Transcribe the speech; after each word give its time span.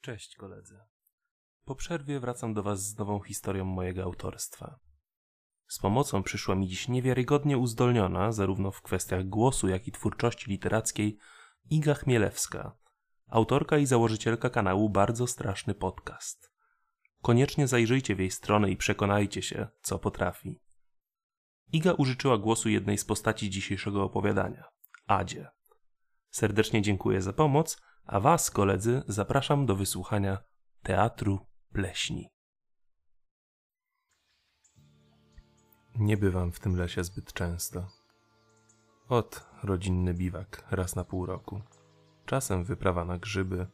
Cześć 0.00 0.36
koledzy. 0.36 0.80
Po 1.64 1.74
przerwie 1.74 2.20
wracam 2.20 2.54
do 2.54 2.62
Was 2.62 2.82
z 2.82 2.98
nową 2.98 3.20
historią 3.20 3.64
mojego 3.64 4.02
autorstwa. 4.02 4.78
Z 5.68 5.78
pomocą 5.78 6.22
przyszła 6.22 6.54
mi 6.54 6.68
dziś 6.68 6.88
niewiarygodnie 6.88 7.58
uzdolniona, 7.58 8.32
zarówno 8.32 8.70
w 8.70 8.82
kwestiach 8.82 9.28
głosu, 9.28 9.68
jak 9.68 9.88
i 9.88 9.92
twórczości 9.92 10.50
literackiej, 10.50 11.18
Iga 11.70 11.94
Chmielewska, 11.94 12.76
autorka 13.28 13.78
i 13.78 13.86
założycielka 13.86 14.50
kanału 14.50 14.90
Bardzo 14.90 15.26
Straszny 15.26 15.74
Podcast. 15.74 16.52
Koniecznie 17.22 17.66
zajrzyjcie 17.66 18.14
w 18.14 18.18
jej 18.18 18.30
stronę 18.30 18.70
i 18.70 18.76
przekonajcie 18.76 19.42
się, 19.42 19.68
co 19.82 19.98
potrafi. 19.98 20.60
Iga 21.72 21.92
użyczyła 21.92 22.38
głosu 22.38 22.68
jednej 22.68 22.98
z 22.98 23.04
postaci 23.04 23.50
dzisiejszego 23.50 24.04
opowiadania, 24.04 24.64
Adzie. 25.06 25.48
Serdecznie 26.30 26.82
dziękuję 26.82 27.22
za 27.22 27.32
pomoc, 27.32 27.82
a 28.10 28.20
Was, 28.20 28.50
koledzy, 28.50 29.02
zapraszam 29.08 29.66
do 29.66 29.76
wysłuchania 29.76 30.38
Teatru 30.82 31.38
Pleśni. 31.72 32.28
Nie 35.94 36.16
bywam 36.16 36.52
w 36.52 36.60
tym 36.60 36.76
lesie 36.76 37.04
zbyt 37.04 37.32
często. 37.32 37.86
Ot, 39.08 39.46
rodzinny 39.62 40.14
biwak 40.14 40.64
raz 40.70 40.96
na 40.96 41.04
pół 41.04 41.26
roku. 41.26 41.60
Czasem 42.26 42.64
wyprawa 42.64 43.04
na 43.04 43.18
grzyby, 43.18 43.66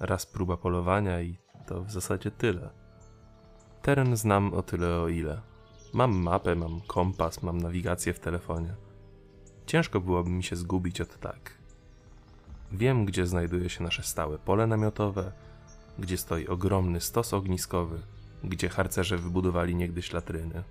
raz 0.00 0.26
próba 0.26 0.56
polowania 0.56 1.20
i 1.20 1.38
to 1.66 1.84
w 1.84 1.90
zasadzie 1.90 2.30
tyle. 2.30 2.70
Teren 3.82 4.16
znam 4.16 4.54
o 4.54 4.62
tyle 4.62 5.00
o 5.00 5.08
ile. 5.08 5.42
Mam 5.92 6.12
mapę, 6.16 6.54
mam 6.54 6.80
kompas, 6.80 7.42
mam 7.42 7.58
nawigację 7.58 8.12
w 8.12 8.20
telefonie. 8.20 8.76
Ciężko 9.66 10.00
byłoby 10.00 10.30
mi 10.30 10.42
się 10.42 10.56
zgubić 10.56 11.00
od 11.00 11.20
tak. 11.20 11.55
Wiem, 12.72 13.04
gdzie 13.04 13.26
znajduje 13.26 13.70
się 13.70 13.84
nasze 13.84 14.02
stałe 14.02 14.38
pole 14.38 14.66
namiotowe, 14.66 15.32
gdzie 15.98 16.16
stoi 16.16 16.46
ogromny 16.46 17.00
stos 17.00 17.34
ogniskowy, 17.34 18.02
gdzie 18.44 18.68
harcerze 18.68 19.18
wybudowali 19.18 19.74
niegdyś 19.74 20.12
latryny. 20.12 20.62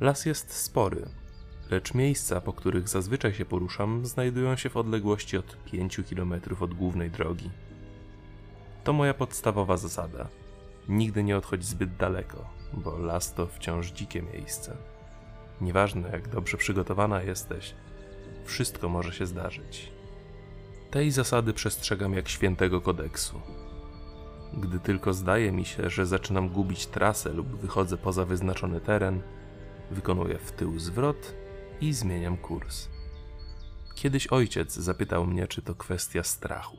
Las 0.00 0.26
jest 0.26 0.52
spory, 0.52 1.08
lecz 1.70 1.94
miejsca, 1.94 2.40
po 2.40 2.52
których 2.52 2.88
zazwyczaj 2.88 3.34
się 3.34 3.44
poruszam, 3.44 4.06
znajdują 4.06 4.56
się 4.56 4.70
w 4.70 4.76
odległości 4.76 5.36
od 5.36 5.64
5 5.64 6.00
km 6.10 6.34
od 6.60 6.74
głównej 6.74 7.10
drogi. 7.10 7.50
To 8.84 8.92
moja 8.92 9.14
podstawowa 9.14 9.76
zasada. 9.76 10.28
Nigdy 10.88 11.24
nie 11.24 11.36
odchodź 11.36 11.64
zbyt 11.64 11.96
daleko, 11.96 12.50
bo 12.72 12.98
las 12.98 13.34
to 13.34 13.46
wciąż 13.46 13.90
dzikie 13.90 14.22
miejsce. 14.22 14.76
Nieważne 15.60 16.10
jak 16.10 16.28
dobrze 16.28 16.56
przygotowana 16.56 17.22
jesteś, 17.22 17.74
wszystko 18.44 18.88
może 18.88 19.12
się 19.12 19.26
zdarzyć. 19.26 19.92
Tej 20.90 21.10
zasady 21.10 21.52
przestrzegam 21.52 22.12
jak 22.12 22.28
świętego 22.28 22.80
kodeksu. 22.80 23.40
Gdy 24.52 24.80
tylko 24.80 25.14
zdaje 25.14 25.52
mi 25.52 25.64
się, 25.64 25.90
że 25.90 26.06
zaczynam 26.06 26.48
gubić 26.48 26.86
trasę 26.86 27.32
lub 27.32 27.56
wychodzę 27.56 27.96
poza 27.96 28.24
wyznaczony 28.24 28.80
teren, 28.80 29.22
wykonuję 29.90 30.38
w 30.38 30.52
tył 30.52 30.78
zwrot 30.78 31.34
i 31.80 31.92
zmieniam 31.92 32.36
kurs. 32.36 32.88
Kiedyś 33.94 34.26
ojciec 34.26 34.74
zapytał 34.74 35.26
mnie, 35.26 35.46
czy 35.46 35.62
to 35.62 35.74
kwestia 35.74 36.22
strachu, 36.22 36.76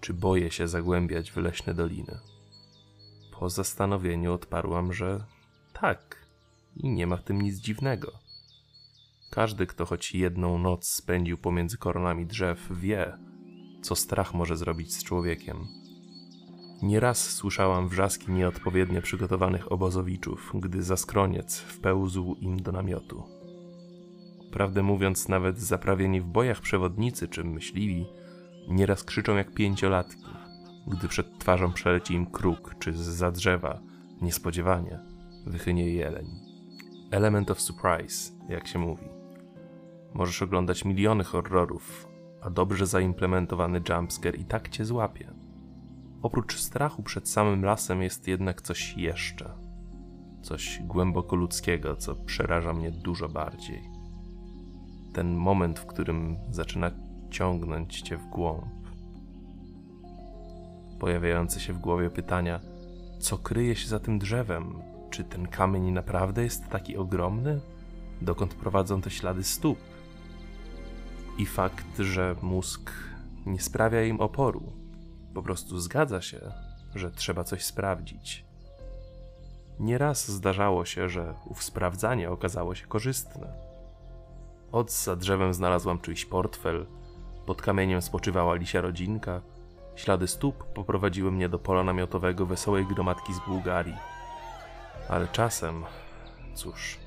czy 0.00 0.14
boję 0.14 0.50
się 0.50 0.68
zagłębiać 0.68 1.32
w 1.32 1.36
leśne 1.36 1.74
doliny. 1.74 2.18
Po 3.32 3.50
zastanowieniu 3.50 4.32
odparłam, 4.32 4.92
że 4.92 5.24
tak, 5.72 6.16
i 6.76 6.88
nie 6.88 7.06
ma 7.06 7.16
w 7.16 7.24
tym 7.24 7.42
nic 7.42 7.56
dziwnego. 7.56 8.12
Każdy, 9.30 9.66
kto 9.66 9.84
choć 9.84 10.14
jedną 10.14 10.58
noc 10.58 10.88
spędził 10.88 11.38
pomiędzy 11.38 11.78
koronami 11.78 12.26
drzew, 12.26 12.68
wie, 12.70 13.12
co 13.82 13.96
strach 13.96 14.34
może 14.34 14.56
zrobić 14.56 14.94
z 14.94 15.04
człowiekiem. 15.04 15.56
Nieraz 16.82 17.30
słyszałam 17.30 17.88
wrzaski 17.88 18.32
nieodpowiednio 18.32 19.02
przygotowanych 19.02 19.72
obozowiczów, 19.72 20.52
gdy 20.54 20.82
zaskroniec 20.82 21.58
wpełzł 21.58 22.36
im 22.40 22.62
do 22.62 22.72
namiotu. 22.72 23.22
Prawdę 24.52 24.82
mówiąc, 24.82 25.28
nawet 25.28 25.58
zaprawieni 25.58 26.20
w 26.20 26.26
bojach 26.26 26.60
przewodnicy 26.60 27.28
czy 27.28 27.44
myśliwi 27.44 28.06
nieraz 28.68 29.04
krzyczą 29.04 29.36
jak 29.36 29.54
pięciolatki, 29.54 30.26
gdy 30.86 31.08
przed 31.08 31.38
twarzą 31.38 31.72
przeleci 31.72 32.14
im 32.14 32.26
kruk 32.26 32.74
czy 32.78 32.92
z 32.92 33.34
drzewa, 33.34 33.80
niespodziewanie, 34.22 35.00
wychynie 35.46 35.90
jeleń. 35.90 36.26
Element 37.10 37.50
of 37.50 37.60
surprise, 37.60 38.32
jak 38.48 38.66
się 38.66 38.78
mówi. 38.78 39.19
Możesz 40.14 40.42
oglądać 40.42 40.84
miliony 40.84 41.24
horrorów, 41.24 42.08
a 42.42 42.50
dobrze 42.50 42.86
zaimplementowany 42.86 43.82
jumpscare 43.88 44.36
i 44.36 44.44
tak 44.44 44.68
cię 44.68 44.84
złapie. 44.84 45.32
Oprócz 46.22 46.58
strachu 46.58 47.02
przed 47.02 47.28
samym 47.28 47.64
lasem 47.64 48.02
jest 48.02 48.28
jednak 48.28 48.62
coś 48.62 48.96
jeszcze. 48.96 49.50
Coś 50.42 50.80
głęboko 50.82 51.36
ludzkiego, 51.36 51.96
co 51.96 52.14
przeraża 52.14 52.72
mnie 52.72 52.90
dużo 52.90 53.28
bardziej. 53.28 53.82
Ten 55.12 55.36
moment, 55.36 55.78
w 55.78 55.86
którym 55.86 56.36
zaczyna 56.50 56.90
ciągnąć 57.30 58.00
cię 58.00 58.16
w 58.16 58.26
głąb. 58.26 58.64
Pojawiające 61.00 61.60
się 61.60 61.72
w 61.72 61.78
głowie 61.78 62.10
pytania, 62.10 62.60
co 63.18 63.38
kryje 63.38 63.76
się 63.76 63.88
za 63.88 64.00
tym 64.00 64.18
drzewem? 64.18 64.74
Czy 65.10 65.24
ten 65.24 65.48
kamień 65.48 65.90
naprawdę 65.90 66.42
jest 66.42 66.68
taki 66.68 66.96
ogromny? 66.96 67.60
Dokąd 68.22 68.54
prowadzą 68.54 69.00
te 69.00 69.10
ślady 69.10 69.44
stóp? 69.44 69.78
I 71.40 71.46
fakt, 71.46 71.98
że 71.98 72.36
mózg 72.42 72.92
nie 73.46 73.60
sprawia 73.60 74.02
im 74.02 74.20
oporu. 74.20 74.72
Po 75.34 75.42
prostu 75.42 75.78
zgadza 75.78 76.20
się, 76.20 76.40
że 76.94 77.10
trzeba 77.10 77.44
coś 77.44 77.64
sprawdzić. 77.64 78.44
Nieraz 79.78 80.30
zdarzało 80.30 80.84
się, 80.84 81.08
że 81.08 81.34
ów 81.46 81.62
sprawdzanie 81.62 82.30
okazało 82.30 82.74
się 82.74 82.86
korzystne. 82.86 83.52
Od 84.72 84.92
za 84.92 85.16
drzewem 85.16 85.54
znalazłam 85.54 86.00
czyjś 86.00 86.24
portfel, 86.24 86.86
pod 87.46 87.62
kamieniem 87.62 88.02
spoczywała 88.02 88.54
lisia 88.54 88.80
rodzinka, 88.80 89.40
ślady 89.96 90.28
stóp 90.28 90.64
poprowadziły 90.64 91.32
mnie 91.32 91.48
do 91.48 91.58
pola 91.58 91.84
namiotowego 91.84 92.46
wesołej 92.46 92.86
gromadki 92.86 93.34
z 93.34 93.40
Bułgarii. 93.48 93.96
Ale 95.08 95.28
czasem, 95.28 95.84
cóż, 96.54 96.98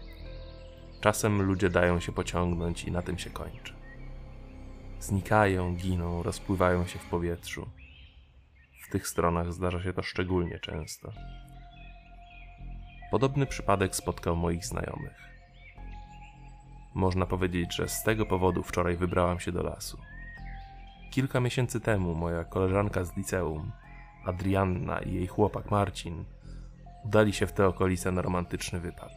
czasem 1.01 1.41
ludzie 1.41 1.69
dają 1.69 1.99
się 1.99 2.11
pociągnąć 2.11 2.83
i 2.83 2.91
na 2.91 3.01
tym 3.01 3.17
się 3.17 3.29
kończy. 3.29 3.82
Znikają, 5.03 5.75
giną, 5.75 6.23
rozpływają 6.23 6.87
się 6.87 6.99
w 6.99 7.05
powietrzu. 7.05 7.69
W 8.81 8.91
tych 8.91 9.07
stronach 9.07 9.53
zdarza 9.53 9.83
się 9.83 9.93
to 9.93 10.03
szczególnie 10.03 10.59
często. 10.59 11.11
Podobny 13.11 13.45
przypadek 13.45 13.95
spotkał 13.95 14.35
moich 14.35 14.65
znajomych. 14.65 15.17
Można 16.93 17.25
powiedzieć, 17.25 17.75
że 17.75 17.89
z 17.89 18.03
tego 18.03 18.25
powodu 18.25 18.63
wczoraj 18.63 18.97
wybrałam 18.97 19.39
się 19.39 19.51
do 19.51 19.63
lasu. 19.63 19.97
Kilka 21.11 21.39
miesięcy 21.39 21.79
temu 21.79 22.15
moja 22.15 22.43
koleżanka 22.43 23.03
z 23.03 23.17
liceum, 23.17 23.71
Adrianna 24.25 24.99
i 24.99 25.13
jej 25.13 25.27
chłopak 25.27 25.71
Marcin, 25.71 26.25
udali 27.05 27.33
się 27.33 27.47
w 27.47 27.53
te 27.53 27.67
okolice 27.67 28.11
na 28.11 28.21
romantyczny 28.21 28.79
wypad. 28.79 29.11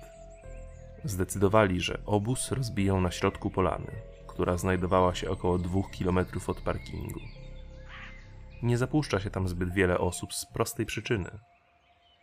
Zdecydowali, 1.04 1.80
że 1.80 1.98
obóz 2.06 2.52
rozbiją 2.52 3.00
na 3.00 3.10
środku 3.10 3.50
polany, 3.50 4.15
która 4.36 4.56
znajdowała 4.56 5.14
się 5.14 5.30
około 5.30 5.58
dwóch 5.58 5.90
kilometrów 5.90 6.48
od 6.48 6.60
parkingu. 6.60 7.20
Nie 8.62 8.78
zapuszcza 8.78 9.20
się 9.20 9.30
tam 9.30 9.48
zbyt 9.48 9.72
wiele 9.72 9.98
osób 9.98 10.34
z 10.34 10.46
prostej 10.46 10.86
przyczyny. 10.86 11.30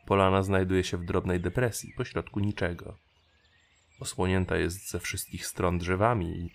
Polana 0.05 0.43
znajduje 0.43 0.83
się 0.83 0.97
w 0.97 1.05
drobnej 1.05 1.39
depresji, 1.39 1.93
pośrodku 1.97 2.39
niczego. 2.39 2.97
Osłonięta 3.99 4.57
jest 4.57 4.91
ze 4.91 4.99
wszystkich 4.99 5.45
stron 5.45 5.77
drzewami 5.77 6.27
i 6.39 6.51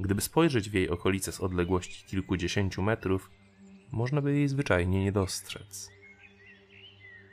gdyby 0.00 0.20
spojrzeć 0.20 0.70
w 0.70 0.74
jej 0.74 0.90
okolice 0.90 1.32
z 1.32 1.40
odległości 1.40 2.06
kilkudziesięciu 2.06 2.82
metrów, 2.82 3.30
można 3.92 4.22
by 4.22 4.34
jej 4.34 4.48
zwyczajnie 4.48 5.04
nie 5.04 5.12
dostrzec. 5.12 5.90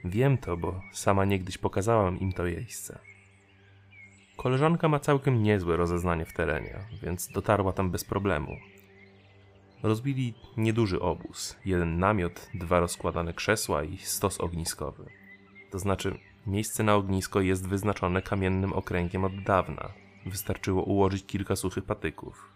Wiem 0.05 0.37
to, 0.37 0.57
bo 0.57 0.81
sama 0.93 1.25
niegdyś 1.25 1.57
pokazałam 1.57 2.19
im 2.19 2.33
to 2.33 2.43
miejsce. 2.43 3.12
Koleżanka 4.37 4.89
ma 4.89 4.99
całkiem 4.99 5.43
niezłe 5.43 5.77
rozeznanie 5.77 6.25
w 6.25 6.33
terenie, 6.33 6.79
więc 7.03 7.27
dotarła 7.27 7.73
tam 7.73 7.91
bez 7.91 8.03
problemu. 8.03 8.57
Rozbili 9.83 10.33
nieduży 10.57 11.01
obóz, 11.01 11.57
jeden 11.65 11.99
namiot, 11.99 12.49
dwa 12.53 12.79
rozkładane 12.79 13.33
krzesła 13.33 13.83
i 13.83 13.97
stos 13.97 14.41
ogniskowy. 14.41 15.05
To 15.71 15.79
znaczy, 15.79 16.17
miejsce 16.47 16.83
na 16.83 16.95
ognisko 16.95 17.41
jest 17.41 17.67
wyznaczone 17.67 18.21
kamiennym 18.21 18.73
okręgiem 18.73 19.23
od 19.23 19.43
dawna. 19.43 19.93
Wystarczyło 20.25 20.83
ułożyć 20.83 21.25
kilka 21.25 21.55
suchych 21.55 21.83
patyków. 21.83 22.53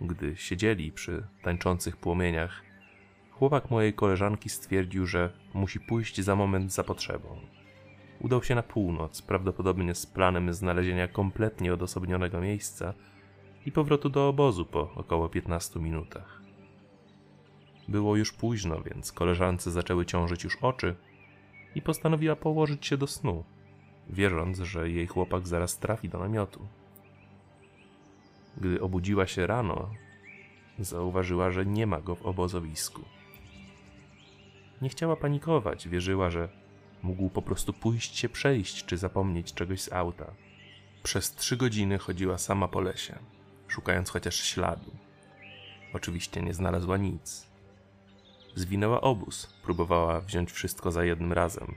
Gdy 0.00 0.36
siedzieli 0.36 0.92
przy 0.92 1.26
tańczących 1.42 1.96
płomieniach, 1.96 2.62
chłopak 3.30 3.70
mojej 3.70 3.94
koleżanki 3.94 4.48
stwierdził, 4.48 5.06
że 5.06 5.32
musi 5.54 5.80
pójść 5.80 6.20
za 6.20 6.36
moment 6.36 6.72
za 6.72 6.84
potrzebą. 6.84 7.40
Udał 8.22 8.42
się 8.42 8.54
na 8.54 8.62
północ, 8.62 9.22
prawdopodobnie 9.22 9.94
z 9.94 10.06
planem 10.06 10.54
znalezienia 10.54 11.08
kompletnie 11.08 11.74
odosobnionego 11.74 12.40
miejsca 12.40 12.94
i 13.66 13.72
powrotu 13.72 14.08
do 14.08 14.28
obozu 14.28 14.64
po 14.64 14.94
około 14.94 15.28
15 15.28 15.80
minutach. 15.80 16.42
Było 17.88 18.16
już 18.16 18.32
późno, 18.32 18.82
więc 18.82 19.12
koleżance 19.12 19.70
zaczęły 19.70 20.06
ciążyć 20.06 20.44
już 20.44 20.56
oczy 20.56 20.94
i 21.74 21.82
postanowiła 21.82 22.36
położyć 22.36 22.86
się 22.86 22.96
do 22.96 23.06
snu, 23.06 23.44
wierząc, 24.10 24.58
że 24.58 24.90
jej 24.90 25.06
chłopak 25.06 25.48
zaraz 25.48 25.78
trafi 25.78 26.08
do 26.08 26.18
namiotu. 26.18 26.66
Gdy 28.56 28.80
obudziła 28.80 29.26
się 29.26 29.46
rano, 29.46 29.90
zauważyła, 30.78 31.50
że 31.50 31.66
nie 31.66 31.86
ma 31.86 32.00
go 32.00 32.14
w 32.14 32.26
obozowisku. 32.26 33.02
Nie 34.82 34.88
chciała 34.88 35.16
panikować, 35.16 35.88
wierzyła, 35.88 36.30
że 36.30 36.61
mógł 37.02 37.30
po 37.30 37.42
prostu 37.42 37.72
pójść 37.72 38.18
się 38.18 38.28
przejść 38.28 38.84
czy 38.84 38.96
zapomnieć 38.96 39.54
czegoś 39.54 39.80
z 39.80 39.92
auta. 39.92 40.34
Przez 41.02 41.34
trzy 41.34 41.56
godziny 41.56 41.98
chodziła 41.98 42.38
sama 42.38 42.68
po 42.68 42.80
lesie, 42.80 43.18
szukając 43.68 44.10
chociaż 44.10 44.36
śladu. 44.36 44.90
Oczywiście 45.94 46.42
nie 46.42 46.54
znalazła 46.54 46.96
nic. 46.96 47.46
Zwinęła 48.54 49.00
obóz, 49.00 49.54
próbowała 49.62 50.20
wziąć 50.20 50.52
wszystko 50.52 50.90
za 50.90 51.04
jednym 51.04 51.32
razem. 51.32 51.74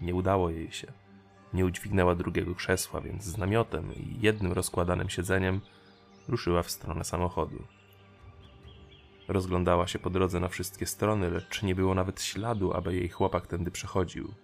Nie 0.00 0.14
udało 0.14 0.50
jej 0.50 0.72
się. 0.72 0.92
Nie 1.52 1.66
udźwignęła 1.66 2.14
drugiego 2.14 2.54
krzesła, 2.54 3.00
więc 3.00 3.24
z 3.24 3.38
namiotem 3.38 3.94
i 3.94 4.16
jednym 4.20 4.52
rozkładanym 4.52 5.10
siedzeniem 5.10 5.60
ruszyła 6.28 6.62
w 6.62 6.70
stronę 6.70 7.04
samochodu. 7.04 7.64
Rozglądała 9.28 9.86
się 9.86 9.98
po 9.98 10.10
drodze 10.10 10.40
na 10.40 10.48
wszystkie 10.48 10.86
strony, 10.86 11.30
lecz 11.30 11.62
nie 11.62 11.74
było 11.74 11.94
nawet 11.94 12.22
śladu, 12.22 12.72
aby 12.72 12.94
jej 12.94 13.08
chłopak 13.08 13.46
tędy 13.46 13.70
przechodził. 13.70 14.34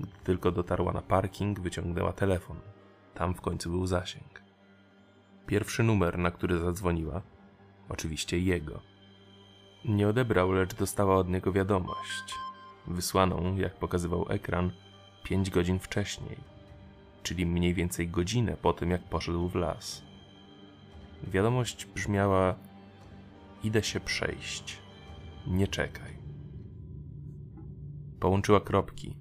Gdy 0.00 0.12
tylko 0.24 0.52
dotarła 0.52 0.92
na 0.92 1.02
parking, 1.02 1.60
wyciągnęła 1.60 2.12
telefon. 2.12 2.56
Tam 3.14 3.34
w 3.34 3.40
końcu 3.40 3.70
był 3.70 3.86
zasięg. 3.86 4.42
Pierwszy 5.46 5.82
numer, 5.82 6.18
na 6.18 6.30
który 6.30 6.58
zadzwoniła, 6.58 7.22
oczywiście 7.88 8.38
jego. 8.38 8.80
Nie 9.84 10.08
odebrał, 10.08 10.52
lecz 10.52 10.74
dostała 10.74 11.16
od 11.16 11.28
niego 11.28 11.52
wiadomość, 11.52 12.34
wysłaną, 12.86 13.56
jak 13.56 13.74
pokazywał 13.74 14.26
ekran, 14.28 14.70
pięć 15.24 15.50
godzin 15.50 15.78
wcześniej, 15.78 16.36
czyli 17.22 17.46
mniej 17.46 17.74
więcej 17.74 18.08
godzinę 18.08 18.56
po 18.62 18.72
tym, 18.72 18.90
jak 18.90 19.02
poszedł 19.02 19.48
w 19.48 19.54
las. 19.54 20.02
Wiadomość 21.22 21.86
brzmiała: 21.86 22.54
Idę 23.64 23.82
się 23.82 24.00
przejść. 24.00 24.78
Nie 25.46 25.68
czekaj. 25.68 26.18
Połączyła 28.20 28.60
kropki. 28.60 29.16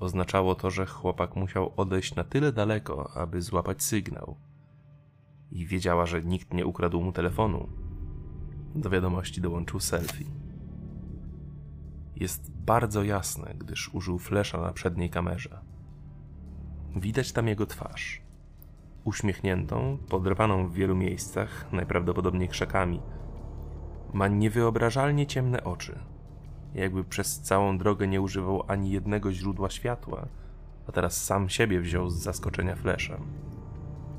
Oznaczało 0.00 0.54
to, 0.54 0.70
że 0.70 0.86
chłopak 0.86 1.36
musiał 1.36 1.72
odejść 1.76 2.14
na 2.14 2.24
tyle 2.24 2.52
daleko, 2.52 3.10
aby 3.16 3.42
złapać 3.42 3.82
sygnał. 3.82 4.36
I 5.50 5.66
wiedziała, 5.66 6.06
że 6.06 6.22
nikt 6.22 6.54
nie 6.54 6.66
ukradł 6.66 7.00
mu 7.00 7.12
telefonu. 7.12 7.68
Do 8.74 8.90
wiadomości 8.90 9.40
dołączył 9.40 9.80
selfie. 9.80 10.24
Jest 12.16 12.50
bardzo 12.50 13.02
jasne, 13.02 13.54
gdyż 13.58 13.94
użył 13.94 14.18
flesza 14.18 14.60
na 14.60 14.72
przedniej 14.72 15.10
kamerze. 15.10 15.60
Widać 16.96 17.32
tam 17.32 17.48
jego 17.48 17.66
twarz 17.66 18.28
uśmiechniętą, 19.08 19.98
podrapaną 20.08 20.68
w 20.68 20.72
wielu 20.72 20.96
miejscach, 20.96 21.72
najprawdopodobniej 21.72 22.48
krzakami. 22.48 23.02
Ma 24.12 24.28
niewyobrażalnie 24.28 25.26
ciemne 25.26 25.64
oczy, 25.64 25.98
jakby 26.74 27.04
przez 27.04 27.40
całą 27.40 27.78
drogę 27.78 28.08
nie 28.08 28.20
używał 28.20 28.64
ani 28.68 28.90
jednego 28.90 29.32
źródła 29.32 29.70
światła, 29.70 30.26
a 30.88 30.92
teraz 30.92 31.24
sam 31.24 31.48
siebie 31.48 31.80
wziął 31.80 32.10
z 32.10 32.22
zaskoczenia 32.22 32.76
fleszem. 32.76 33.22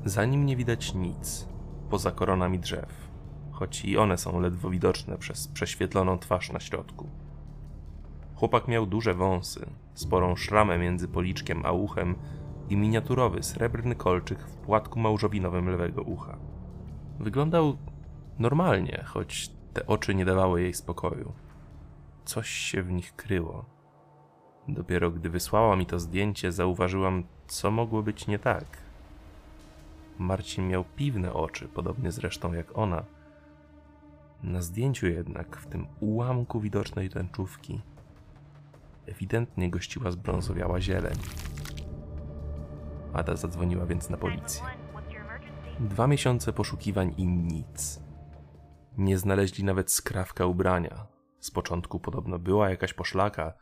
Za 0.04 0.24
nim 0.24 0.46
nie 0.46 0.56
widać 0.56 0.94
nic, 0.94 1.48
poza 1.90 2.10
koronami 2.10 2.58
drzew, 2.58 3.08
choć 3.50 3.84
i 3.84 3.98
one 3.98 4.18
są 4.18 4.40
ledwo 4.40 4.70
widoczne 4.70 5.18
przez 5.18 5.48
prześwietloną 5.48 6.18
twarz 6.18 6.52
na 6.52 6.60
środku. 6.60 7.08
Chłopak 8.34 8.68
miał 8.68 8.86
duże 8.86 9.14
wąsy, 9.14 9.66
sporą 9.94 10.36
szramę 10.36 10.78
między 10.78 11.08
policzkiem 11.08 11.66
a 11.66 11.72
uchem 11.72 12.14
i 12.68 12.76
miniaturowy 12.76 13.42
srebrny 13.42 13.94
kolczyk 13.94 14.38
w 14.38 14.56
płatku 14.56 15.00
małżowinowym 15.00 15.68
lewego 15.68 16.02
ucha. 16.02 16.36
Wyglądał 17.20 17.76
normalnie, 18.38 19.04
choć 19.06 19.50
te 19.72 19.86
oczy 19.86 20.14
nie 20.14 20.24
dawały 20.24 20.62
jej 20.62 20.74
spokoju. 20.74 21.32
Coś 22.24 22.48
się 22.48 22.82
w 22.82 22.92
nich 22.92 23.16
kryło. 23.16 23.64
Dopiero 24.68 25.10
gdy 25.10 25.30
wysłała 25.30 25.76
mi 25.76 25.86
to 25.86 25.98
zdjęcie, 25.98 26.52
zauważyłam, 26.52 27.24
co 27.46 27.70
mogło 27.70 28.02
być 28.02 28.26
nie 28.26 28.38
tak. 28.38 28.66
Marcin 30.18 30.68
miał 30.68 30.84
piwne 30.84 31.32
oczy, 31.32 31.68
podobnie 31.68 32.12
zresztą 32.12 32.52
jak 32.52 32.78
ona. 32.78 33.04
Na 34.42 34.62
zdjęciu 34.62 35.06
jednak, 35.06 35.56
w 35.56 35.66
tym 35.66 35.86
ułamku 36.00 36.60
widocznej 36.60 37.10
tęczówki, 37.10 37.80
ewidentnie 39.06 39.70
gościła 39.70 40.10
zbrązowiała 40.10 40.80
zieleń. 40.80 41.16
Ada 43.12 43.36
zadzwoniła 43.36 43.86
więc 43.86 44.10
na 44.10 44.16
policję. 44.16 44.62
Dwa 45.80 46.06
miesiące 46.06 46.52
poszukiwań 46.52 47.14
i 47.16 47.26
nic. 47.26 48.00
Nie 48.98 49.18
znaleźli 49.18 49.64
nawet 49.64 49.92
skrawka 49.92 50.46
ubrania. 50.46 51.06
Z 51.40 51.50
początku 51.50 52.00
podobno 52.00 52.38
była 52.38 52.70
jakaś 52.70 52.94
poszlaka, 52.94 53.52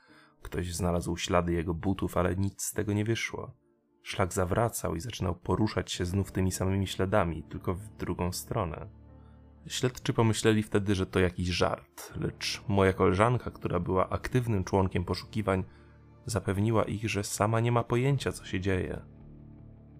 ktoś 0.42 0.74
znalazł 0.74 1.16
ślady 1.16 1.52
jego 1.52 1.74
butów, 1.74 2.16
ale 2.16 2.36
nic 2.36 2.62
z 2.62 2.72
tego 2.72 2.92
nie 2.92 3.04
wyszło. 3.04 3.54
Szlak 4.02 4.32
zawracał 4.32 4.94
i 4.94 5.00
zaczynał 5.00 5.34
poruszać 5.34 5.92
się 5.92 6.04
znów 6.04 6.32
tymi 6.32 6.52
samymi 6.52 6.86
śladami, 6.86 7.42
tylko 7.42 7.74
w 7.74 7.88
drugą 7.88 8.32
stronę. 8.32 8.88
Śledczy 9.66 10.12
pomyśleli 10.12 10.62
wtedy, 10.62 10.94
że 10.94 11.06
to 11.06 11.20
jakiś 11.20 11.48
żart, 11.48 12.12
lecz 12.16 12.62
moja 12.68 12.92
koleżanka, 12.92 13.50
która 13.50 13.80
była 13.80 14.08
aktywnym 14.08 14.64
członkiem 14.64 15.04
poszukiwań, 15.04 15.64
zapewniła 16.26 16.84
ich, 16.84 17.10
że 17.10 17.24
sama 17.24 17.60
nie 17.60 17.72
ma 17.72 17.84
pojęcia, 17.84 18.32
co 18.32 18.44
się 18.44 18.60
dzieje 18.60 19.02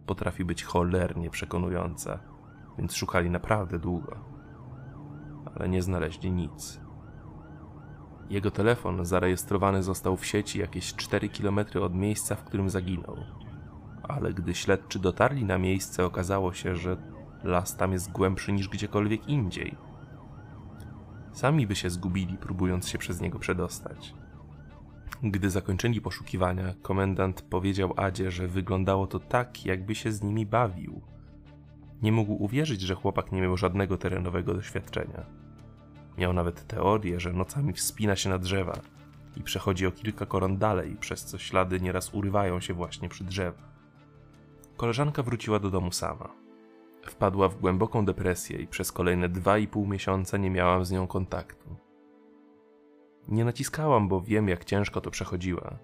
potrafi 0.09 0.45
być 0.45 0.65
cholernie 0.65 1.31
przekonująca, 1.31 2.19
więc 2.79 2.95
szukali 2.95 3.31
naprawdę 3.31 3.79
długo. 3.79 4.17
Ale 5.55 5.69
nie 5.69 5.83
znaleźli 5.83 6.33
nic. 6.33 6.81
Jego 8.31 8.51
telefon 8.51 9.05
zarejestrowany 9.05 9.83
został 9.83 10.17
w 10.17 10.27
sieci 10.27 10.59
jakieś 10.59 10.95
4 10.95 11.29
km 11.29 11.59
od 11.83 11.95
miejsca, 11.95 12.35
w 12.35 12.45
którym 12.45 12.71
zaginął. 12.71 13.17
Ale 14.03 14.35
gdy 14.35 14.55
śledczy 14.55 14.99
dotarli 14.99 15.45
na 15.45 15.59
miejsce, 15.59 16.05
okazało 16.05 16.53
się, 16.53 16.77
że 16.77 16.97
las 17.45 17.77
tam 17.77 17.93
jest 17.93 18.13
głębszy 18.13 18.53
niż 18.53 18.69
gdziekolwiek 18.69 19.29
indziej. 19.29 19.75
Sami 21.33 21.67
by 21.67 21.77
się 21.77 21.91
zgubili, 21.91 22.37
próbując 22.37 22.89
się 22.89 22.99
przez 22.99 23.21
niego 23.21 23.39
przedostać. 23.39 24.15
Gdy 25.23 25.51
zakończyli 25.51 26.01
poszukiwania, 26.01 26.75
komendant 26.83 27.43
powiedział 27.43 27.95
Adzie, 27.97 28.31
że 28.31 28.49
wyglądało 28.49 29.07
to 29.07 29.19
tak, 29.19 29.67
jakby 29.67 29.95
się 29.95 30.13
z 30.13 30.23
nimi 30.23 30.47
bawił. 30.47 31.03
Nie 32.03 32.13
mógł 32.13 32.45
uwierzyć, 32.45 32.81
że 32.81 32.95
chłopak 32.95 33.33
nie 33.33 33.41
miał 33.41 33.57
żadnego 33.57 33.97
terenowego 33.97 34.55
doświadczenia. 34.55 35.48
Miał 36.19 36.33
nawet 36.33 36.67
teorię, 36.67 37.21
że 37.21 37.33
nocami 37.33 37.73
wspina 37.73 38.17
się 38.17 38.31
na 38.31 38.39
drzewa 38.39 38.81
i 39.37 39.43
przechodzi 39.43 39.87
o 39.87 39.93
kilka 39.93 40.27
koron 40.27 40.57
dalej, 40.57 40.97
przez 41.01 41.25
co 41.25 41.39
ślady 41.39 41.81
nieraz 41.81 42.15
urywają 42.15 42.61
się 42.61 42.75
właśnie 42.75 43.09
przy 43.09 43.25
drzewach. 43.25 43.69
Koleżanka 44.77 45.23
wróciła 45.23 45.59
do 45.59 45.71
domu 45.71 45.93
sama. 45.93 46.29
Wpadła 47.03 47.49
w 47.49 47.61
głęboką 47.61 48.05
depresję 48.05 48.59
i 48.59 48.67
przez 48.67 48.93
kolejne 48.93 49.29
dwa 49.29 49.59
i 49.59 49.69
pół 49.69 49.87
miesiąca 49.87 50.37
nie 50.37 50.51
miałam 50.51 50.85
z 50.85 50.91
nią 50.91 51.07
kontaktu. 51.07 51.77
Nie 53.29 53.45
naciskałam, 53.45 54.09
bo 54.09 54.21
wiem, 54.21 54.49
jak 54.49 54.65
ciężko 54.65 55.01
to 55.01 55.11
przechodziła. 55.11 55.79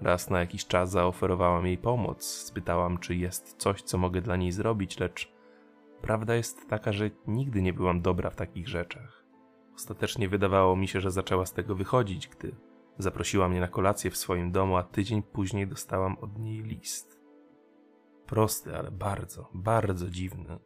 Raz 0.00 0.30
na 0.30 0.40
jakiś 0.40 0.66
czas 0.66 0.90
zaoferowałam 0.90 1.66
jej 1.66 1.78
pomoc, 1.78 2.24
spytałam, 2.24 2.98
czy 2.98 3.14
jest 3.14 3.54
coś, 3.58 3.82
co 3.82 3.98
mogę 3.98 4.20
dla 4.20 4.36
niej 4.36 4.52
zrobić, 4.52 4.98
lecz 4.98 5.32
prawda 6.02 6.34
jest 6.34 6.68
taka, 6.68 6.92
że 6.92 7.10
nigdy 7.26 7.62
nie 7.62 7.72
byłam 7.72 8.00
dobra 8.00 8.30
w 8.30 8.36
takich 8.36 8.68
rzeczach. 8.68 9.25
Ostatecznie 9.76 10.28
wydawało 10.28 10.76
mi 10.76 10.88
się, 10.88 11.00
że 11.00 11.10
zaczęła 11.10 11.46
z 11.46 11.52
tego 11.52 11.74
wychodzić, 11.74 12.28
gdy 12.28 12.54
zaprosiła 12.98 13.48
mnie 13.48 13.60
na 13.60 13.68
kolację 13.68 14.10
w 14.10 14.16
swoim 14.16 14.52
domu, 14.52 14.76
a 14.76 14.82
tydzień 14.82 15.22
później 15.22 15.66
dostałam 15.66 16.16
od 16.20 16.38
niej 16.38 16.62
list. 16.62 17.20
Prosty, 18.26 18.76
ale 18.76 18.90
bardzo, 18.90 19.48
bardzo 19.54 20.10
dziwny. 20.10 20.58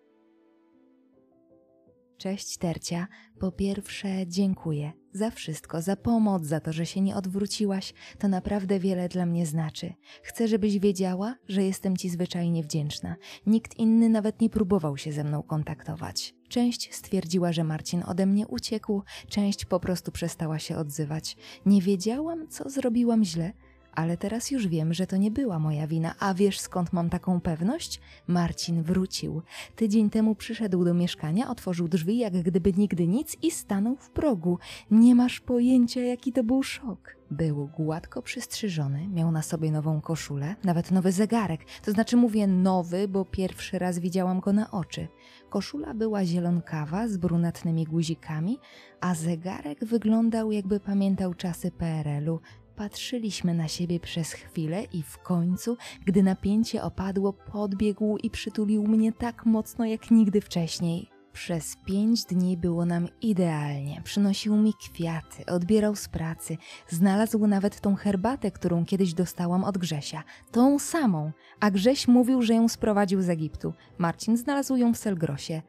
Cześć 2.19 2.59
Tercia. 2.59 3.07
Po 3.39 3.53
pierwsze, 3.53 4.09
dziękuję 4.27 4.93
za 5.13 5.31
wszystko, 5.31 5.83
za 5.83 5.97
pomoc, 5.97 6.45
za 6.45 6.61
to, 6.61 6.73
że 6.73 6.87
się 6.87 7.01
nie 7.01 7.17
odwróciłaś. 7.17 7.95
To 8.19 8.29
naprawdę 8.29 8.79
wiele 8.79 9.09
dla 9.09 9.27
mnie 9.27 9.47
znaczy. 9.47 9.95
Chcę, 10.23 10.49
żebyś 10.49 10.79
wiedziała, 10.79 11.35
że 11.49 11.63
jestem 11.63 11.97
ci 11.97 12.09
zwyczajnie 12.09 12.63
wdzięczna. 12.63 13.17
Nikt 13.47 13.79
inny 13.79 14.09
nawet 14.09 14.41
nie 14.41 14.51
próbował 14.51 14.97
się 14.97 15.13
ze 15.13 15.25
mną 15.25 15.43
kontaktować. 15.43 16.35
Część 16.51 16.95
stwierdziła, 16.95 17.53
że 17.53 17.65
Marcin 17.65 18.03
ode 18.07 18.27
mnie 18.27 18.47
uciekł, 18.47 19.03
część 19.29 19.65
po 19.65 19.81
prostu 19.81 20.13
przestała 20.13 20.59
się 20.59 20.77
odzywać. 20.77 21.37
Nie 21.67 21.83
wiedziałam, 21.83 22.49
co 22.49 22.71
zrobiłam 22.71 23.25
źle, 23.25 23.53
Ale 23.95 24.17
teraz 24.17 24.51
już 24.51 24.69
wiem, 24.69 24.95
że 24.95 25.07
to 25.07 25.17
nie 25.17 25.31
była 25.31 25.59
moja 25.59 25.87
wina. 25.87 26.15
A 26.19 26.35
wiesz 26.35 26.61
skąd 26.61 26.93
mam 26.93 27.11
taką 27.11 27.41
pewność? 27.41 28.01
Marcin 28.27 28.83
wrócił. 28.83 29.43
Tydzień 29.77 30.11
temu 30.11 30.35
przyszedł 30.35 30.85
do 30.85 30.95
mieszkania, 30.95 31.51
otworzył 31.51 31.89
drzwi 31.89 32.19
jak 32.19 32.43
gdyby 32.43 32.73
nigdy 32.73 33.07
nic 33.07 33.37
i 33.43 33.51
stanął 33.51 33.97
w 33.97 34.11
progu. 34.11 34.59
Nie 34.91 35.15
masz 35.15 35.41
pojęcia, 35.41 36.01
jaki 36.01 36.33
to 36.33 36.45
był 36.45 36.63
szok. 36.63 37.20
Był 37.31 37.69
gładko 37.77 38.23
przystrzyżony, 38.23 39.09
miał 39.09 39.33
na 39.33 39.43
sobie 39.43 39.73
nową 39.73 40.01
koszulę, 40.01 40.55
nawet 40.65 40.91
nowy 40.91 41.13
zegarek. 41.13 41.61
To 41.85 41.93
znaczy 41.93 42.17
mówię 42.17 42.47
nowy, 42.47 43.09
bo 43.09 43.25
pierwszy 43.25 43.79
raz 43.79 43.99
widziałam 43.99 44.41
go 44.41 44.53
na 44.53 44.71
oczy. 44.71 45.09
Koszula 45.51 45.95
była 45.95 46.25
zielonkawa 46.25 47.09
z 47.09 47.17
brunatnymi 47.17 47.85
guzikami, 47.85 48.59
a 49.01 49.15
zegarek 49.15 49.85
wyglądał 49.85 50.53
jakby 50.53 50.81
pamiętał 50.81 51.35
czasy 51.35 51.71
PRL-u. 51.71 52.41
Patrzyliśmy 52.77 53.55
na 53.55 53.69
siebie 53.69 54.01
przez 54.01 54.33
chwilę 54.33 54.83
i 54.83 55.03
w 55.03 55.19
końcu, 55.19 55.77
gdy 56.05 56.23
napięcie 56.23 56.83
opadło, 56.83 57.33
podbiegł 57.33 58.17
i 58.17 58.31
przytulił 58.31 58.83
mnie 58.83 59.13
tak 59.13 59.47
mocno 59.47 59.85
jak 59.85 60.11
nigdy 60.11 60.41
wcześniej. 60.41 61.20
Przez 61.33 61.77
pięć 61.87 62.25
dni 62.25 62.57
było 62.57 62.87
nam 62.87 63.09
idealnie. 63.23 64.01
Przynosił 64.05 64.57
mi 64.57 64.75
kwiaty, 64.75 65.47
odbierał 65.47 65.97
z 65.97 66.09
pracy, 66.09 66.57
znalazł 66.89 67.47
nawet 67.47 67.81
tą 67.81 67.95
herbatę, 67.95 68.51
którą 68.51 68.85
kiedyś 68.85 69.15
dostałam 69.15 69.65
od 69.65 69.79
Grzesia. 69.79 70.25
Tą 70.53 70.79
samą, 70.79 71.33
a 71.61 71.71
Grześ 71.71 72.09
mówił, 72.09 72.43
że 72.43 72.55
ją 72.55 72.69
sprowadził 72.69 73.23
z 73.23 73.29
Egiptu. 73.29 73.75
Marcin 73.99 74.37
znalazł 74.37 74.77
ją 74.77 74.95
w 74.95 74.99
Selgrosie. 74.99 75.63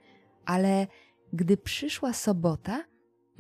Ale 0.45 0.87
gdy 1.33 1.57
przyszła 1.57 2.13
sobota, 2.13 2.83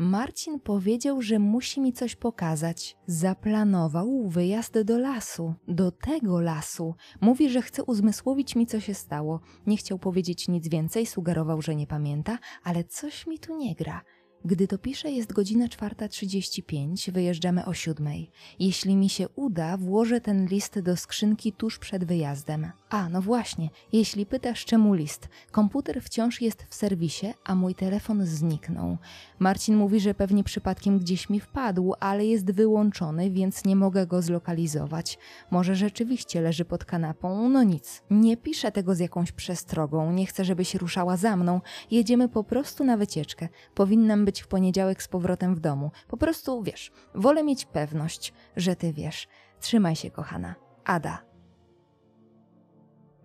Marcin 0.01 0.59
powiedział, 0.59 1.21
że 1.21 1.39
musi 1.39 1.81
mi 1.81 1.93
coś 1.93 2.15
pokazać. 2.15 2.97
Zaplanował 3.05 4.29
wyjazd 4.29 4.81
do 4.81 4.97
lasu, 4.97 5.53
do 5.67 5.91
tego 5.91 6.41
lasu. 6.41 6.95
Mówi, 7.21 7.49
że 7.49 7.61
chce 7.61 7.83
uzmysłowić 7.83 8.55
mi, 8.55 8.67
co 8.67 8.79
się 8.79 8.93
stało. 8.93 9.39
Nie 9.67 9.77
chciał 9.77 9.99
powiedzieć 9.99 10.47
nic 10.47 10.67
więcej, 10.67 11.05
sugerował, 11.05 11.61
że 11.61 11.75
nie 11.75 11.87
pamięta, 11.87 12.39
ale 12.63 12.83
coś 12.83 13.27
mi 13.27 13.39
tu 13.39 13.57
nie 13.57 13.75
gra. 13.75 14.01
Gdy 14.45 14.67
to 14.67 14.77
piszę, 14.77 15.11
jest 15.11 15.33
godzina 15.33 15.67
4.35, 15.67 17.11
wyjeżdżamy 17.11 17.65
o 17.65 17.73
siódmej. 17.73 18.31
Jeśli 18.59 18.95
mi 18.95 19.09
się 19.09 19.29
uda, 19.29 19.77
włożę 19.77 20.21
ten 20.21 20.47
list 20.47 20.79
do 20.79 20.97
skrzynki 20.97 21.53
tuż 21.53 21.79
przed 21.79 22.05
wyjazdem. 22.05 22.71
A, 22.89 23.09
no 23.09 23.21
właśnie, 23.21 23.69
jeśli 23.93 24.25
pytasz 24.25 24.65
czemu 24.65 24.93
list, 24.93 25.29
komputer 25.51 26.01
wciąż 26.01 26.41
jest 26.41 26.65
w 26.69 26.75
serwisie, 26.75 27.33
a 27.43 27.55
mój 27.55 27.75
telefon 27.75 28.25
zniknął. 28.25 28.97
Marcin 29.39 29.75
mówi, 29.75 29.99
że 29.99 30.13
pewnie 30.13 30.43
przypadkiem 30.43 30.99
gdzieś 30.99 31.29
mi 31.29 31.39
wpadł, 31.39 31.93
ale 31.99 32.25
jest 32.25 32.51
wyłączony, 32.51 33.31
więc 33.31 33.65
nie 33.65 33.75
mogę 33.75 34.07
go 34.07 34.21
zlokalizować. 34.21 35.17
Może 35.51 35.75
rzeczywiście 35.75 36.41
leży 36.41 36.65
pod 36.65 36.85
kanapą, 36.85 37.49
no 37.49 37.63
nic. 37.63 38.03
Nie 38.09 38.37
piszę 38.37 38.71
tego 38.71 38.95
z 38.95 38.99
jakąś 38.99 39.31
przestrogą, 39.31 40.11
nie 40.11 40.25
chcę, 40.25 40.45
żebyś 40.45 40.75
ruszała 40.75 41.17
za 41.17 41.35
mną. 41.37 41.61
Jedziemy 41.91 42.29
po 42.29 42.43
prostu 42.43 42.83
na 42.83 42.97
wycieczkę. 42.97 43.49
Powinnam 43.75 44.25
być 44.25 44.30
w 44.39 44.47
poniedziałek 44.47 45.03
z 45.03 45.07
powrotem 45.07 45.55
w 45.55 45.59
domu. 45.59 45.91
Po 46.07 46.17
prostu, 46.17 46.63
wiesz, 46.63 46.91
wolę 47.15 47.43
mieć 47.43 47.65
pewność, 47.65 48.33
że 48.55 48.75
ty 48.75 48.93
wiesz. 48.93 49.27
Trzymaj 49.59 49.95
się, 49.95 50.11
kochana. 50.11 50.55
Ada. 50.85 51.25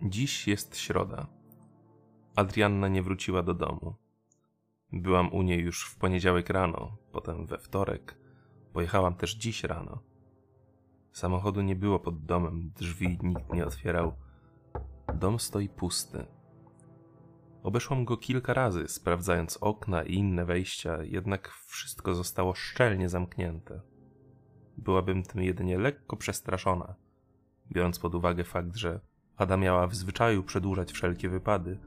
Dziś 0.02 0.48
jest 0.48 0.76
środa. 0.76 1.26
Adrianna 2.36 2.88
nie 2.88 3.02
wróciła 3.02 3.42
do 3.42 3.54
domu. 3.54 3.94
Byłam 4.92 5.32
u 5.32 5.42
niej 5.42 5.60
już 5.60 5.84
w 5.90 5.96
poniedziałek 5.96 6.50
rano, 6.50 6.96
potem 7.12 7.46
we 7.46 7.58
wtorek. 7.58 8.18
Pojechałam 8.72 9.14
też 9.14 9.34
dziś 9.34 9.64
rano. 9.64 9.98
Samochodu 11.12 11.62
nie 11.62 11.76
było 11.76 11.98
pod 11.98 12.25
domem, 12.25 12.72
drzwi 12.76 13.18
nikt 13.22 13.52
nie 13.52 13.66
otwierał. 13.66 14.12
Dom 15.14 15.38
stoi 15.38 15.68
pusty. 15.68 16.26
Obeszłam 17.66 18.04
go 18.04 18.16
kilka 18.16 18.54
razy, 18.54 18.88
sprawdzając 18.88 19.56
okna 19.56 20.02
i 20.02 20.14
inne 20.14 20.44
wejścia, 20.44 21.02
jednak 21.02 21.49
wszystko 21.66 22.14
zostało 22.14 22.54
szczelnie 22.54 23.08
zamknięte. 23.08 23.80
Byłabym 24.76 25.23
tym 25.23 25.42
jedynie 25.42 25.78
lekko 25.78 26.16
przestraszona, 26.16 26.94
biorąc 27.73 27.99
pod 27.99 28.14
uwagę 28.14 28.44
fakt, 28.44 28.76
że 28.76 29.00
Ada 29.37 29.56
miała 29.56 29.87
w 29.87 29.94
zwyczaju 29.94 30.42
przedłużać 30.42 30.92
wszelkie 30.92 31.28
wypady, 31.28 31.78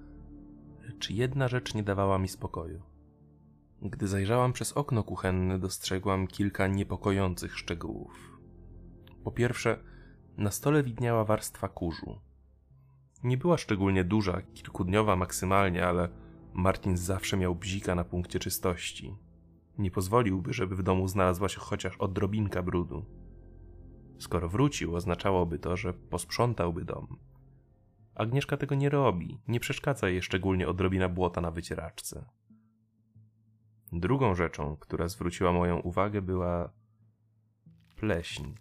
lecz 0.81 1.09
jedna 1.09 1.48
rzecz 1.48 1.74
nie 1.74 1.83
dawała 1.83 2.17
mi 2.17 2.27
spokoju. 2.27 2.81
Gdy 3.81 4.07
zajrzałam 4.07 4.53
przez 4.53 4.74
okno 4.74 5.03
kuchenne, 5.03 5.59
dostrzegłam 5.59 6.27
kilka 6.27 6.67
niepokojących 6.67 7.57
szczegółów. 7.57 8.39
Po 9.24 9.31
pierwsze, 9.31 9.83
na 10.38 10.51
stole 10.51 10.83
widniała 10.83 11.25
warstwa 11.25 11.67
kurzu. 11.67 12.28
Nie 13.23 13.38
była 13.38 13.57
szczególnie 13.57 14.03
duża, 14.03 14.41
kilkudniowa 14.41 15.15
maksymalnie, 15.15 15.88
ale 15.88 16.09
Martin 16.53 16.97
zawsze 16.97 17.38
miał 17.38 17.55
bzika 17.55 17.95
na 17.95 18.03
punkcie 18.03 18.39
czystości. 18.39 19.15
Nie 19.77 19.91
pozwoliłby, 19.91 20.53
żeby 20.53 20.75
w 20.75 20.83
domu 20.83 21.07
znalazła 21.07 21.49
się 21.49 21.59
chociaż 21.59 21.97
odrobinka 21.97 22.63
brudu. 22.63 23.05
Skoro 24.19 24.49
wrócił, 24.49 24.95
oznaczałoby 24.95 25.59
to, 25.59 25.77
że 25.77 25.93
posprzątałby 25.93 26.85
dom. 26.85 27.17
Agnieszka 28.15 28.57
tego 28.57 28.75
nie 28.75 28.89
robi, 28.89 29.39
nie 29.47 29.59
przeszkadza 29.59 30.09
jej 30.09 30.21
szczególnie 30.21 30.67
odrobina 30.67 31.09
błota 31.09 31.41
na 31.41 31.51
wycieraczce. 31.51 32.25
Drugą 33.91 34.35
rzeczą, 34.35 34.77
która 34.77 35.07
zwróciła 35.07 35.51
moją 35.51 35.79
uwagę, 35.79 36.21
była 36.21 36.73
pleśń. 37.95 38.53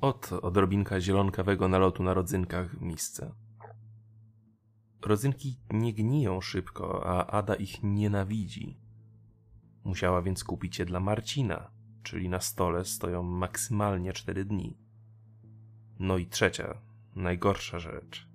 Ot 0.00 0.32
odrobinka 0.42 1.00
zielonkawego 1.00 1.68
nalotu 1.68 2.02
na 2.02 2.14
rodzynkach 2.14 2.76
w 2.76 2.82
misce. 2.82 3.34
Rodzynki 5.02 5.60
nie 5.70 5.94
gniją 5.94 6.40
szybko, 6.40 7.06
a 7.06 7.26
Ada 7.26 7.54
ich 7.54 7.82
nienawidzi. 7.82 8.80
Musiała 9.84 10.22
więc 10.22 10.44
kupić 10.44 10.78
je 10.78 10.84
dla 10.84 11.00
Marcina, 11.00 11.70
czyli 12.02 12.28
na 12.28 12.40
stole 12.40 12.84
stoją 12.84 13.22
maksymalnie 13.22 14.12
cztery 14.12 14.44
dni. 14.44 14.78
No 15.98 16.18
i 16.18 16.26
trzecia, 16.26 16.80
najgorsza 17.16 17.78
rzecz. 17.78 18.28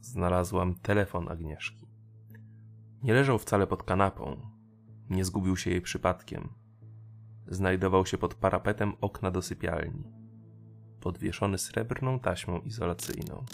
Znalazłam 0.00 0.74
telefon 0.74 1.28
Agnieszki. 1.28 1.86
Nie 3.02 3.14
leżał 3.14 3.38
wcale 3.38 3.66
pod 3.66 3.82
kanapą, 3.82 4.40
nie 5.10 5.24
zgubił 5.24 5.56
się 5.56 5.70
jej 5.70 5.82
przypadkiem. 5.82 6.48
Znajdował 7.46 8.06
się 8.06 8.18
pod 8.18 8.34
parapetem 8.34 8.92
okna 9.00 9.30
do 9.30 9.42
sypialni, 9.42 10.15
podwieszony 11.00 11.58
srebrną 11.58 12.18
taśmą 12.18 12.60
izolacyjną. 12.60 13.44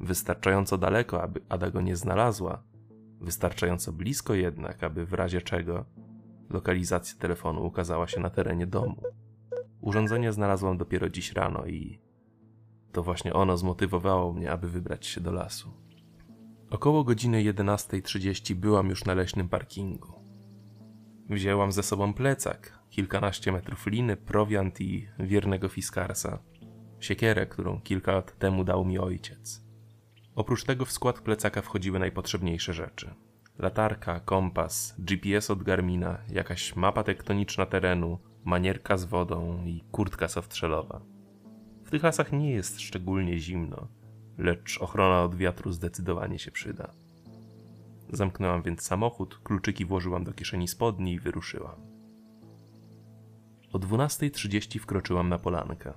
Wystarczająco 0.00 0.78
daleko, 0.78 1.22
aby 1.22 1.40
Ada 1.48 1.70
go 1.70 1.80
nie 1.80 1.96
znalazła, 1.96 2.62
wystarczająco 3.20 3.92
blisko 3.92 4.34
jednak, 4.34 4.84
aby 4.84 5.06
w 5.06 5.12
razie 5.12 5.42
czego 5.42 5.84
lokalizacja 6.50 7.18
telefonu 7.18 7.66
ukazała 7.66 8.06
się 8.06 8.20
na 8.20 8.30
terenie 8.30 8.66
domu. 8.66 9.02
Urządzenie 9.80 10.32
znalazłam 10.32 10.76
dopiero 10.76 11.08
dziś 11.08 11.32
rano 11.32 11.66
i 11.66 12.00
to 12.92 13.02
właśnie 13.02 13.34
ono 13.34 13.56
zmotywowało 13.56 14.32
mnie, 14.32 14.52
aby 14.52 14.70
wybrać 14.70 15.06
się 15.06 15.20
do 15.20 15.32
lasu. 15.32 15.72
Około 16.70 17.04
godziny 17.04 17.44
11.30 17.44 18.54
byłam 18.54 18.88
już 18.88 19.04
na 19.04 19.14
leśnym 19.14 19.48
parkingu. 19.48 20.12
Wzięłam 21.30 21.72
ze 21.72 21.82
sobą 21.82 22.14
plecak, 22.14 22.78
kilkanaście 22.96 23.52
metrów 23.52 23.86
liny, 23.86 24.16
prowiant 24.16 24.80
i 24.80 25.08
wiernego 25.18 25.68
fiskarsa. 25.68 26.38
Siekierę, 27.00 27.46
którą 27.46 27.80
kilka 27.80 28.12
lat 28.12 28.38
temu 28.38 28.64
dał 28.64 28.84
mi 28.84 28.98
ojciec. 28.98 29.64
Oprócz 30.34 30.64
tego 30.64 30.84
w 30.84 30.92
skład 30.92 31.20
plecaka 31.20 31.62
wchodziły 31.62 31.98
najpotrzebniejsze 31.98 32.72
rzeczy. 32.72 33.14
Latarka, 33.58 34.20
kompas, 34.20 34.94
GPS 34.98 35.50
od 35.50 35.62
Garmina, 35.62 36.18
jakaś 36.28 36.76
mapa 36.76 37.02
tektoniczna 37.02 37.66
terenu, 37.66 38.18
manierka 38.44 38.96
z 38.96 39.04
wodą 39.04 39.64
i 39.64 39.84
kurtka 39.92 40.28
softrzelowa. 40.28 41.00
W 41.84 41.90
tych 41.90 42.02
lasach 42.02 42.32
nie 42.32 42.50
jest 42.50 42.80
szczególnie 42.80 43.38
zimno, 43.38 43.88
lecz 44.38 44.78
ochrona 44.78 45.22
od 45.22 45.34
wiatru 45.34 45.72
zdecydowanie 45.72 46.38
się 46.38 46.50
przyda. 46.50 46.94
Zamknęłam 48.12 48.62
więc 48.62 48.82
samochód, 48.82 49.40
kluczyki 49.44 49.84
włożyłam 49.84 50.24
do 50.24 50.32
kieszeni 50.32 50.68
spodni 50.68 51.12
i 51.12 51.20
wyruszyłam. 51.20 51.95
O 53.72 53.78
12.30 53.78 54.78
wkroczyłam 54.78 55.28
na 55.28 55.38
polankę. 55.38 55.92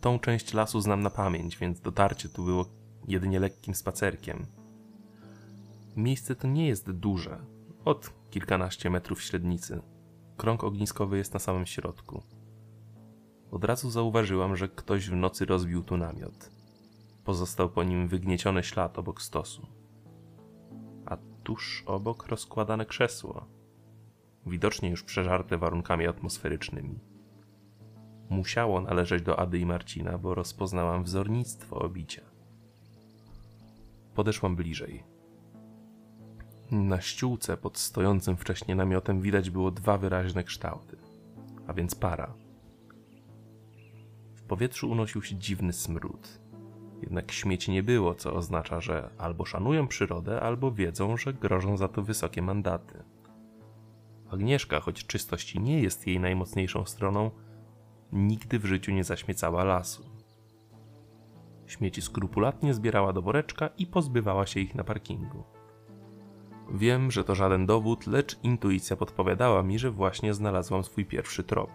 Tą 0.00 0.18
część 0.18 0.54
lasu 0.54 0.80
znam 0.80 1.00
na 1.00 1.10
pamięć, 1.10 1.58
więc 1.58 1.80
dotarcie 1.80 2.28
tu 2.28 2.44
było 2.44 2.66
jedynie 3.08 3.40
lekkim 3.40 3.74
spacerkiem. 3.74 4.46
Miejsce 5.96 6.36
to 6.36 6.48
nie 6.48 6.66
jest 6.66 6.90
duże, 6.90 7.38
od 7.84 8.10
kilkanaście 8.30 8.90
metrów 8.90 9.22
średnicy. 9.22 9.82
Krąg 10.36 10.64
ogniskowy 10.64 11.18
jest 11.18 11.34
na 11.34 11.40
samym 11.40 11.66
środku. 11.66 12.22
Od 13.50 13.64
razu 13.64 13.90
zauważyłam, 13.90 14.56
że 14.56 14.68
ktoś 14.68 15.10
w 15.10 15.16
nocy 15.16 15.44
rozbił 15.44 15.82
tu 15.82 15.96
namiot. 15.96 16.50
Pozostał 17.24 17.70
po 17.70 17.84
nim 17.84 18.08
wygnieciony 18.08 18.62
ślad 18.62 18.98
obok 18.98 19.22
stosu. 19.22 19.66
A 21.06 21.16
tuż 21.42 21.82
obok 21.86 22.26
rozkładane 22.26 22.86
krzesło, 22.86 23.46
widocznie 24.46 24.90
już 24.90 25.02
przeżarte 25.02 25.58
warunkami 25.58 26.06
atmosferycznymi. 26.06 26.98
musiało 28.28 28.80
należeć 28.80 29.22
do 29.22 29.38
Ady 29.38 29.58
i 29.58 29.66
Marcina, 29.66 30.18
bo 30.18 30.34
rozpoznałam 30.34 31.04
wzornictwo 31.04 31.78
obicia. 31.78 32.22
Podeszłam 34.14 34.56
bliżej. 34.56 35.04
Na 36.70 37.00
ściółce 37.00 37.56
pod 37.56 37.78
stojącym 37.78 38.36
wcześniej 38.36 38.76
namiotem 38.76 39.20
widać 39.20 39.50
było 39.50 39.70
dwa 39.70 39.98
wyraźne 39.98 40.44
kształty, 40.44 40.96
a 41.66 41.72
więc 41.72 41.94
para. 41.94 42.34
W 44.34 44.42
powietrzu 44.42 44.90
unosił 44.90 45.22
się 45.22 45.36
dziwny 45.36 45.72
smród. 45.72 46.40
Jednak 47.02 47.32
śmieci 47.32 47.72
nie 47.72 47.82
było, 47.82 48.14
co 48.14 48.34
oznacza, 48.34 48.80
że 48.80 49.10
albo 49.18 49.44
szanują 49.44 49.88
przyrodę, 49.88 50.40
albo 50.40 50.72
wiedzą, 50.72 51.16
że 51.16 51.32
grożą 51.32 51.76
za 51.76 51.88
to 51.88 52.02
wysokie 52.02 52.42
mandaty. 52.42 53.02
Agnieszka, 54.30 54.80
choć 54.80 55.06
czystość 55.06 55.54
nie 55.54 55.80
jest 55.80 56.06
jej 56.06 56.20
najmocniejszą 56.20 56.84
stroną, 56.84 57.30
nigdy 58.12 58.58
w 58.58 58.64
życiu 58.64 58.92
nie 58.92 59.04
zaśmiecała 59.04 59.64
lasu. 59.64 60.04
Śmieci 61.66 62.02
skrupulatnie 62.02 62.74
zbierała 62.74 63.12
do 63.12 63.22
woreczka 63.22 63.68
i 63.78 63.86
pozbywała 63.86 64.46
się 64.46 64.60
ich 64.60 64.74
na 64.74 64.84
parkingu. 64.84 65.44
Wiem, 66.70 67.10
że 67.10 67.24
to 67.24 67.34
żaden 67.34 67.66
dowód, 67.66 68.06
lecz 68.06 68.38
intuicja 68.42 68.96
podpowiadała 68.96 69.62
mi, 69.62 69.78
że 69.78 69.90
właśnie 69.90 70.34
znalazłam 70.34 70.84
swój 70.84 71.04
pierwszy 71.04 71.42
trop. 71.42 71.70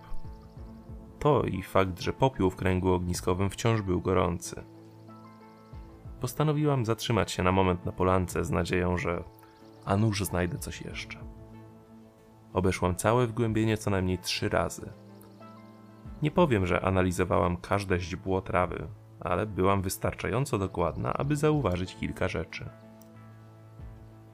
To 1.19 1.43
i 1.43 1.63
fakt, 1.63 1.99
że 1.99 2.13
popiół 2.13 2.49
w 2.49 2.55
kręgu 2.55 2.93
ogniskowym 2.93 3.49
wciąż 3.49 3.81
był 3.81 4.01
gorący. 4.01 4.63
Postanowiłam 6.21 6.85
zatrzymać 6.85 7.31
się 7.31 7.43
na 7.43 7.51
moment 7.51 7.85
na 7.85 7.91
polance 7.91 8.45
z 8.45 8.51
nadzieją, 8.51 8.97
że 8.97 9.23
a 9.85 9.97
nuż 9.97 10.23
znajdę 10.23 10.57
coś 10.57 10.81
jeszcze. 10.81 11.28
Obeszłam 12.53 12.95
całe 12.95 13.27
wgłębienie 13.27 13.77
co 13.77 13.89
najmniej 13.89 14.17
trzy 14.17 14.49
razy. 14.49 14.89
Nie 16.21 16.31
powiem, 16.31 16.65
że 16.65 16.81
analizowałam 16.81 17.57
każde 17.57 17.99
źdźbło 17.99 18.41
trawy, 18.41 18.87
ale 19.19 19.45
byłam 19.45 19.81
wystarczająco 19.81 20.57
dokładna, 20.57 21.13
aby 21.13 21.35
zauważyć 21.35 21.95
kilka 21.95 22.27
rzeczy. 22.27 22.69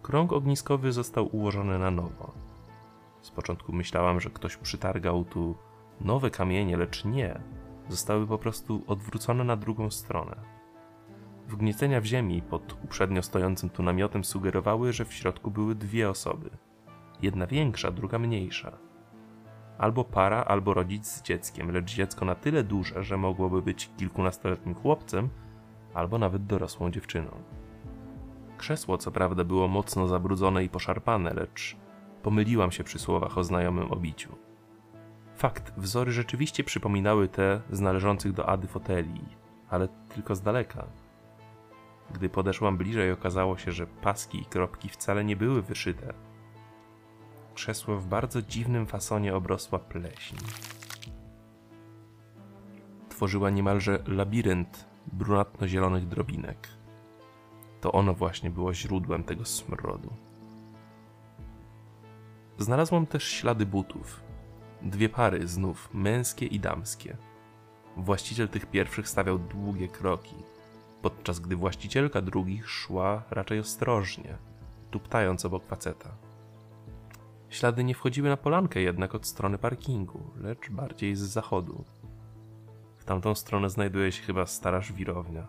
Krąg 0.02 0.34
ogniskowy 0.34 0.92
został 0.92 1.36
ułożony 1.36 1.80
na 1.80 1.92
nowo. 1.92 2.34
Z 3.22 3.32
początku 3.32 3.74
myślałam, 3.74 4.20
że 4.20 4.30
ktoś 4.30 4.58
przytargał 4.58 5.26
tu 5.26 5.56
nowe 6.02 6.30
kamienie, 6.32 6.78
lecz 6.78 7.06
nie. 7.06 7.40
Zostały 7.90 8.28
po 8.28 8.38
prostu 8.38 8.84
odwrócone 8.88 9.44
na 9.44 9.56
drugą 9.56 9.92
stronę. 9.92 10.36
Wgniecenia 11.48 12.02
w 12.02 12.06
ziemi 12.06 12.42
pod 12.42 12.78
uprzednio 12.84 13.24
stojącym 13.24 13.70
tu 13.70 13.84
namiotem 13.84 14.24
sugerowały, 14.24 14.94
że 14.94 15.06
w 15.06 15.14
środku 15.14 15.52
były 15.52 15.76
dwie 15.76 16.10
osoby. 16.10 16.50
Jedna 17.26 17.48
większa, 17.48 17.92
druga 17.92 18.20
mniejsza. 18.20 18.78
Albo 19.78 20.04
para, 20.04 20.46
albo 20.46 20.74
rodzic 20.74 21.08
z 21.08 21.22
dzieckiem, 21.22 21.72
lecz 21.72 21.86
dziecko 21.86 22.26
na 22.26 22.36
tyle 22.36 22.64
duże, 22.64 23.04
że 23.04 23.18
mogłoby 23.18 23.62
być 23.62 23.90
kilkunastoletnim 23.98 24.76
chłopcem, 24.76 25.30
albo 25.94 26.18
nawet 26.18 26.46
dorosłą 26.46 26.92
dziewczyną. 26.92 27.32
Krzesło, 28.58 28.98
co 28.98 29.12
prawda, 29.12 29.44
było 29.44 29.68
mocno 29.68 30.08
zabrudzone 30.08 30.64
i 30.64 30.70
poszarpane, 30.70 31.34
lecz 31.34 31.78
pomyliłam 32.24 32.72
się 32.72 32.84
przy 32.84 33.00
słowach 33.00 33.38
o 33.38 33.44
znajomym 33.44 33.92
obiciu. 33.92 34.36
Fakt, 35.36 35.74
wzory 35.78 36.12
rzeczywiście 36.12 36.64
przypominały 36.64 37.28
te 37.28 37.62
z 37.70 37.82
należących 37.82 38.34
do 38.34 38.50
Ady 38.50 38.68
foteli, 38.68 39.26
ale 39.70 39.88
tylko 39.88 40.36
z 40.36 40.42
daleka. 40.42 40.88
Gdy 42.14 42.30
podeszłam 42.30 42.78
bliżej, 42.78 43.12
okazało 43.12 43.58
się, 43.58 43.72
że 43.72 43.88
paski 43.88 44.42
i 44.42 44.46
kropki 44.46 44.90
wcale 44.90 45.24
nie 45.24 45.36
były 45.36 45.62
wyszyte. 45.62 46.25
Krzesło 47.56 47.98
w 47.98 48.08
bardzo 48.08 48.42
dziwnym 48.42 48.88
fasonie 48.88 49.36
obrosła 49.36 49.80
pleśń. 49.80 50.36
Tworzyła 53.10 53.50
niemalże 53.50 54.04
labirynt 54.08 54.86
brunatno-zielonych 55.14 56.08
drobinek. 56.08 56.68
To 57.82 57.92
ono 57.92 58.14
właśnie 58.14 58.50
było 58.50 58.74
źródłem 58.74 59.24
tego 59.24 59.46
smrodu. 59.46 60.14
Znalazłam 62.58 63.06
też 63.08 63.24
ślady 63.24 63.66
butów. 63.66 64.24
Dwie 64.82 65.10
pary 65.10 65.48
znów, 65.48 65.90
męskie 65.94 66.46
i 66.46 66.60
damskie. 66.60 67.18
Właściciel 67.98 68.50
tych 68.50 68.66
pierwszych 68.66 69.10
stawiał 69.10 69.40
długie 69.40 69.88
kroki, 69.88 70.36
podczas 71.02 71.40
gdy 71.40 71.56
właścicielka 71.56 72.22
drugich 72.22 72.70
szła 72.70 73.24
raczej 73.30 73.60
ostrożnie, 73.60 74.38
tuptając 74.92 75.46
obok 75.46 75.66
faceta. 75.68 76.25
Ślady 77.50 77.84
nie 77.84 77.96
wchodziły 77.96 78.30
na 78.30 78.38
polankę 78.38 78.82
jednak 78.82 79.16
od 79.16 79.26
strony 79.26 79.58
parkingu, 79.58 80.32
lecz 80.38 80.70
bardziej 80.70 81.16
z 81.16 81.22
zachodu. 81.22 81.84
W 82.98 83.06
tamtą 83.06 83.36
stronę 83.36 83.70
znajduje 83.70 84.12
się 84.12 84.24
chyba 84.24 84.46
stara 84.46 84.82
żwirownia. 84.82 85.48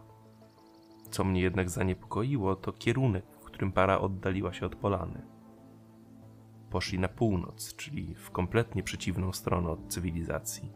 Co 1.10 1.24
mnie 1.24 1.40
jednak 1.40 1.70
zaniepokoiło, 1.70 2.56
to 2.56 2.72
kierunek, 2.72 3.24
w 3.40 3.44
którym 3.44 3.72
para 3.72 4.00
oddaliła 4.00 4.52
się 4.52 4.66
od 4.66 4.76
polany. 4.76 5.22
Poszli 6.70 6.98
na 6.98 7.08
północ, 7.08 7.76
czyli 7.76 8.14
w 8.14 8.30
kompletnie 8.30 8.82
przeciwną 8.82 9.32
stronę 9.32 9.68
od 9.68 9.88
cywilizacji. 9.88 10.72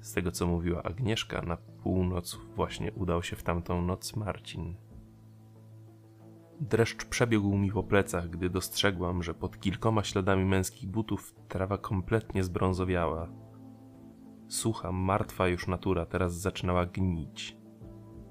Z 0.00 0.12
tego 0.12 0.30
co 0.30 0.46
mówiła 0.46 0.82
Agnieszka, 0.82 1.42
na 1.42 1.56
północ 1.56 2.38
właśnie 2.56 2.92
udał 2.92 3.22
się 3.22 3.36
w 3.36 3.42
tamtą 3.42 3.82
noc 3.82 4.16
Marcin. 4.16 4.74
Dreszcz 6.60 7.04
przebiegł 7.04 7.56
mi 7.56 7.72
po 7.72 7.82
plecach, 7.82 8.30
gdy 8.30 8.50
dostrzegłam, 8.50 9.22
że 9.22 9.34
pod 9.34 9.60
kilkoma 9.60 10.04
śladami 10.04 10.44
męskich 10.44 10.88
butów 10.88 11.34
trawa 11.48 11.78
kompletnie 11.78 12.44
zbrązowiała. 12.44 13.28
Sucha, 14.48 14.92
martwa 14.92 15.48
już 15.48 15.66
natura 15.66 16.06
teraz 16.06 16.34
zaczynała 16.34 16.86
gnić. 16.86 17.56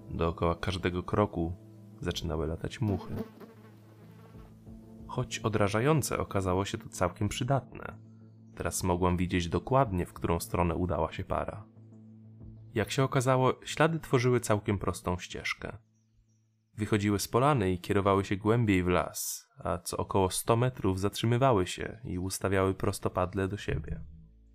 Dookoła 0.10 0.56
każdego 0.56 1.04
kroku 1.04 1.54
zaczynały 2.00 2.48
latać 2.48 2.82
muchy. 2.82 3.16
Choć 5.08 5.40
odrażające, 5.40 6.18
okazało 6.18 6.66
się 6.66 6.78
to 6.78 6.90
całkiem 6.90 7.30
przydatne. 7.30 7.98
Teraz 8.56 8.84
mogłam 8.84 9.18
widzieć 9.18 9.50
dokładnie, 9.50 10.06
w 10.06 10.14
którą 10.14 10.40
stronę 10.40 10.76
udała 10.76 11.12
się 11.12 11.24
para. 11.24 11.64
Jak 12.76 12.92
się 12.92 13.04
okazało, 13.04 13.54
ślady 13.64 14.00
tworzyły 14.00 14.40
całkiem 14.40 14.80
prostą 14.80 15.18
ścieżkę. 15.18 15.78
Wychodziły 16.78 17.20
z 17.20 17.28
polany 17.28 17.72
i 17.72 17.80
kierowały 17.80 18.26
się 18.26 18.38
głębiej 18.38 18.84
w 18.84 18.88
las, 18.88 19.48
a 19.60 19.78
co 19.78 19.98
około 19.98 20.30
100 20.30 20.56
metrów 20.56 21.00
zatrzymywały 21.00 21.68
się 21.68 22.00
i 22.04 22.20
ustawiały 22.20 22.74
prostopadle 22.74 23.48
do 23.48 23.58
siebie. 23.58 24.00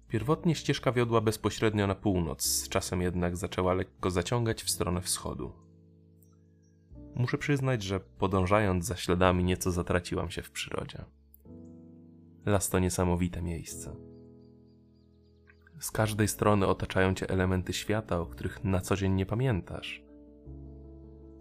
Pierwotnie 0.09 0.55
ścieżka 0.55 0.93
wiodła 0.93 1.21
bezpośrednio 1.21 1.87
na 1.87 1.95
północ, 1.95 2.45
z 2.45 2.69
czasem 2.69 3.03
jednak 3.03 3.37
zaczęła 3.37 3.75
lekko 3.75 4.11
zaciągać 4.11 4.63
w 4.63 4.71
stronę 4.71 5.01
wschodu. 5.01 5.53
Muszę 7.15 7.39
przyznać, 7.39 7.83
że 7.83 8.01
podążając 8.01 8.85
za 8.85 8.97
śladami 8.97 9.45
nieco 9.45 9.71
zatraciłam 9.71 10.31
się 10.31 10.43
w 10.43 10.51
przyrodzie. 10.51 11.05
Las 12.47 12.69
to 12.69 12.79
niesamowite 12.79 13.43
miejsce. 13.43 13.97
Z 15.79 15.91
każdej 15.91 16.29
strony 16.29 16.67
otaczają 16.67 17.15
cię 17.15 17.31
elementy 17.31 17.73
świata, 17.73 18.21
o 18.21 18.27
których 18.27 18.65
na 18.65 18.81
co 18.81 18.97
dzień 18.97 19.13
nie 19.13 19.27
pamiętasz. 19.27 20.02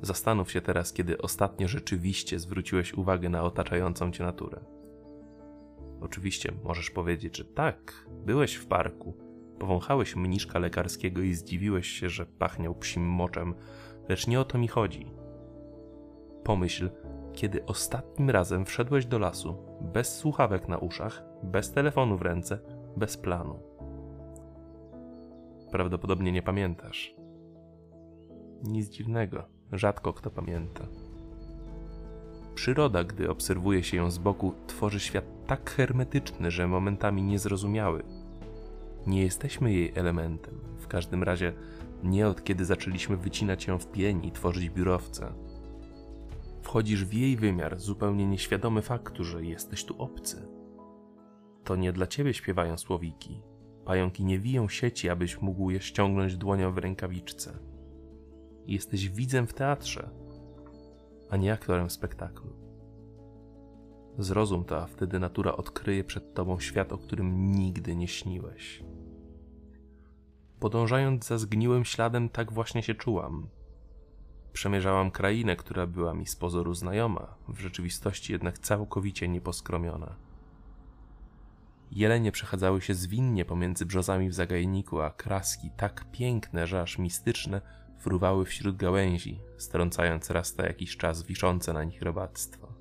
Zastanów 0.02 0.52
się 0.52 0.62
teraz, 0.62 0.94
kiedy 0.94 1.18
ostatnio 1.18 1.68
rzeczywiście 1.68 2.40
zwróciłeś 2.40 2.94
uwagę 2.94 3.30
na 3.30 3.44
otaczającą 3.44 4.12
cię 4.12 4.24
naturę. 4.24 4.62
Oczywiście 6.02 6.52
możesz 6.64 6.92
powiedzieć, 6.92 7.38
że 7.38 7.46
tak, 7.46 8.08
byłeś 8.26 8.56
w 8.56 8.68
parku, 8.68 9.14
powąchałeś 9.60 10.16
mniszka 10.16 10.60
lekarskiego 10.60 11.22
i 11.22 11.34
zdziwiłeś 11.34 11.88
się, 11.88 12.10
że 12.10 12.26
pachniał 12.26 12.76
psim 12.76 13.04
moczem, 13.04 13.56
lecz 14.10 14.28
nie 14.28 14.40
o 14.40 14.46
to 14.46 14.58
mi 14.58 14.68
chodzi. 14.68 15.12
Pomyśl, 16.44 16.90
kiedy 17.34 17.66
ostatnim 17.66 18.30
razem 18.30 18.66
wszedłeś 18.66 19.06
do 19.06 19.20
lasu, 19.20 19.58
bez 19.82 20.18
słuchawek 20.18 20.68
na 20.68 20.78
uszach, 20.78 21.24
bez 21.44 21.72
telefonu 21.72 22.18
w 22.18 22.22
ręce, 22.22 22.60
bez 22.98 23.18
planu. 23.18 23.60
Prawdopodobnie 25.72 26.32
nie 26.32 26.42
pamiętasz. 26.42 27.16
Nic 28.64 28.90
dziwnego, 28.90 29.61
rzadko 29.72 30.14
kto 30.14 30.32
pamięta. 30.32 30.88
Przyroda, 32.56 33.04
gdy 33.04 33.30
obserwuje 33.30 33.84
się 33.84 33.98
ją 33.98 34.12
z 34.12 34.18
boku, 34.18 34.54
tworzy 34.68 35.00
świat 35.00 35.26
tak 35.48 35.70
hermetyczny, 35.70 36.52
że 36.52 36.68
momentami 36.68 37.24
niezrozumiały. 37.24 38.04
Nie 39.08 39.22
jesteśmy 39.24 39.74
jej 39.74 39.92
elementem, 39.96 40.60
w 40.78 40.88
każdym 40.88 41.24
razie 41.24 41.54
nie 42.04 42.28
od 42.28 42.44
kiedy 42.44 42.66
zaczęliśmy 42.66 43.18
wycinać 43.18 43.68
ją 43.68 43.78
w 43.78 43.92
pień 43.92 44.26
i 44.26 44.32
tworzyć 44.32 44.70
biurowce. 44.70 45.34
Wchodzisz 46.62 47.06
w 47.06 47.14
jej 47.14 47.38
wymiar, 47.38 47.80
zupełnie 47.80 48.28
nieświadomy 48.28 48.82
faktu, 48.82 49.24
że 49.24 49.46
jesteś 49.46 49.86
tu 49.86 50.02
obcy. 50.02 50.48
To 51.64 51.76
nie 51.76 51.94
dla 51.94 52.08
ciebie 52.08 52.34
śpiewają 52.34 52.78
słowiki. 52.78 53.42
Pająki 53.86 54.26
nie 54.26 54.40
wiją 54.40 54.70
sieci, 54.70 55.10
abyś 55.10 55.42
mógł 55.42 55.70
je 55.70 55.80
ściągnąć 55.80 56.38
dłonią 56.38 56.72
w 56.72 56.78
rękawiczce. 56.78 57.71
Jesteś 58.68 59.10
widzem 59.10 59.48
w 59.48 59.54
teatrze, 59.54 60.10
a 61.30 61.38
nie 61.38 61.54
aktorem 61.54 61.90
spektaklu. 61.90 62.54
Zrozum 64.18 64.66
to, 64.66 64.82
a 64.82 64.86
wtedy 64.86 65.20
natura 65.20 65.52
odkryje 65.52 66.04
przed 66.04 66.34
tobą 66.34 66.60
świat, 66.60 66.94
o 66.94 66.98
którym 66.98 67.52
nigdy 67.52 67.96
nie 67.96 68.08
śniłeś. 68.08 68.84
Podążając 70.60 71.28
za 71.28 71.38
zgniłym 71.38 71.86
śladem, 71.86 72.30
tak 72.30 72.52
właśnie 72.52 72.84
się 72.84 72.96
czułam. 72.96 73.50
Przemierzałam 74.54 75.12
krainę, 75.12 75.56
która 75.56 75.88
była 75.88 76.14
mi 76.14 76.28
z 76.28 76.36
pozoru 76.36 76.74
znajoma, 76.74 77.36
w 77.48 77.60
rzeczywistości 77.60 78.34
jednak 78.34 78.60
całkowicie 78.60 79.28
nieposkromiona. 79.28 80.16
Jelenie 81.92 82.32
przechadzały 82.32 82.82
się 82.82 82.96
zwinnie 82.96 83.46
pomiędzy 83.46 83.86
brzozami 83.86 84.30
w 84.30 84.34
zagajniku, 84.34 85.02
a 85.02 85.10
kraski 85.10 85.70
tak 85.78 86.12
piękne, 86.12 86.68
że 86.68 86.82
aż 86.82 86.98
mistyczne, 86.98 87.62
fruwały 88.02 88.46
wśród 88.46 88.78
gałęzi, 88.78 89.40
strącając 89.58 90.30
raz 90.30 90.58
na 90.58 90.66
jakiś 90.66 90.98
czas 90.98 91.24
wiszące 91.24 91.74
na 91.74 91.84
nich 91.84 92.02
robactwo. 92.02 92.74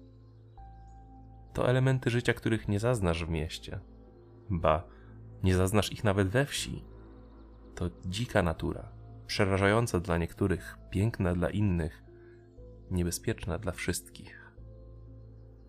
To 1.52 1.68
elementy 1.68 2.10
życia, 2.10 2.34
których 2.34 2.68
nie 2.68 2.80
zaznasz 2.80 3.24
w 3.24 3.28
mieście. 3.28 3.80
Ba, 4.50 4.84
nie 5.42 5.54
zaznasz 5.54 5.92
ich 5.92 6.04
nawet 6.04 6.28
we 6.28 6.46
wsi. 6.46 6.84
To 7.74 7.90
dzika 8.06 8.42
natura, 8.42 8.88
przerażająca 9.26 10.00
dla 10.00 10.18
niektórych, 10.18 10.78
piękna 10.90 11.34
dla 11.34 11.50
innych, 11.50 12.02
niebezpieczna 12.90 13.58
dla 13.58 13.72
wszystkich. 13.72 14.52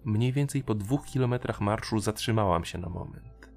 Mniej 0.05 0.33
więcej 0.33 0.63
po 0.63 0.75
dwóch 0.75 1.05
kilometrach 1.05 1.61
marszu 1.61 1.99
zatrzymałam 1.99 2.65
się 2.65 2.77
na 2.77 2.89
moment. 2.89 3.49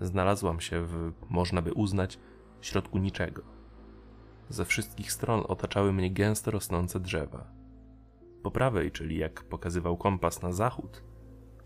Znalazłam 0.00 0.60
się 0.60 0.84
w, 0.84 1.12
można 1.28 1.62
by 1.62 1.72
uznać, 1.72 2.18
środku 2.60 2.98
niczego. 2.98 3.53
Ze 4.48 4.64
wszystkich 4.64 5.12
stron 5.12 5.42
otaczały 5.48 5.92
mnie 5.92 6.10
gęsto 6.10 6.50
rosnące 6.50 7.00
drzewa. 7.00 7.46
Po 8.42 8.50
prawej, 8.50 8.92
czyli 8.92 9.18
jak 9.18 9.44
pokazywał 9.44 9.96
kompas 9.96 10.42
na 10.42 10.52
zachód, 10.52 11.02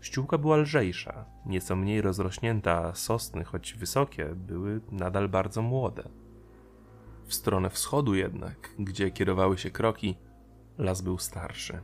ściółka 0.01 0.37
była 0.37 0.57
lżejsza, 0.57 1.25
nieco 1.45 1.75
mniej 1.75 2.01
rozrośnięta, 2.01 2.85
a 2.85 2.95
sosny, 2.95 3.43
choć 3.43 3.73
wysokie, 3.73 4.35
były 4.35 4.81
nadal 4.91 5.29
bardzo 5.29 5.61
młode. 5.61 6.09
W 7.25 7.33
stronę 7.33 7.69
wschodu 7.69 8.15
jednak, 8.15 8.69
gdzie 8.79 9.11
kierowały 9.11 9.57
się 9.57 9.71
kroki, 9.71 10.17
las 10.77 11.01
był 11.01 11.17
starszy. 11.17 11.79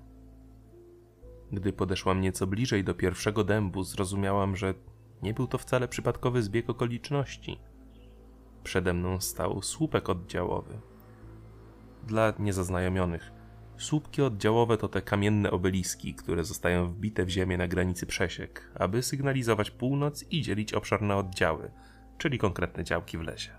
Gdy 1.51 1.73
podeszłam 1.73 2.21
nieco 2.21 2.47
bliżej 2.47 2.83
do 2.83 2.93
pierwszego 2.93 3.43
dębu, 3.43 3.83
zrozumiałam, 3.83 4.55
że 4.55 4.73
nie 5.21 5.33
był 5.33 5.47
to 5.47 5.57
wcale 5.57 5.87
przypadkowy 5.87 6.43
zbieg 6.43 6.69
okoliczności. 6.69 7.59
Przede 8.65 8.93
mną 8.93 9.21
stał 9.21 9.61
słupek 9.61 10.09
oddziałowy. 10.09 10.79
Dla 12.07 12.33
niezaznajomionych, 12.39 13.31
słupki 13.77 14.21
oddziałowe 14.21 14.77
to 14.77 14.87
te 14.87 15.01
kamienne 15.01 15.51
obeliski, 15.51 16.13
które 16.13 16.43
zostają 16.43 16.87
wbite 16.87 17.25
w 17.25 17.29
ziemię 17.29 17.57
na 17.57 17.67
granicy 17.67 18.05
przesiek, 18.05 18.71
aby 18.75 19.03
sygnalizować 19.03 19.71
północ 19.71 20.25
i 20.31 20.41
dzielić 20.41 20.73
obszar 20.73 21.01
na 21.01 21.17
oddziały, 21.17 21.71
czyli 22.17 22.37
konkretne 22.37 22.83
działki 22.83 23.17
w 23.17 23.21
lesie. 23.21 23.51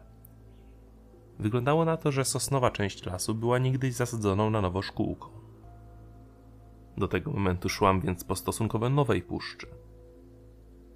Wyglądało 1.38 1.84
na 1.84 1.96
to, 1.96 2.12
że 2.12 2.24
sosnowa 2.24 2.70
część 2.70 3.06
lasu 3.06 3.34
była 3.34 3.58
niegdyś 3.58 3.94
zasadzoną 3.94 4.50
na 4.50 4.60
nowo 4.60 4.82
szkółką. 4.82 5.28
Do 6.96 7.08
tego 7.08 7.30
momentu 7.30 7.68
szłam 7.68 8.00
więc 8.00 8.24
po 8.24 8.36
stosunkowo 8.36 8.88
nowej 8.88 9.22
puszczy, 9.22 9.66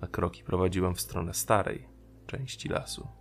a 0.01 0.07
kroki 0.07 0.45
prowadziłam 0.45 0.95
w 0.95 1.01
stronę 1.01 1.35
starej 1.35 1.89
części 2.27 2.69
lasu. 2.69 3.20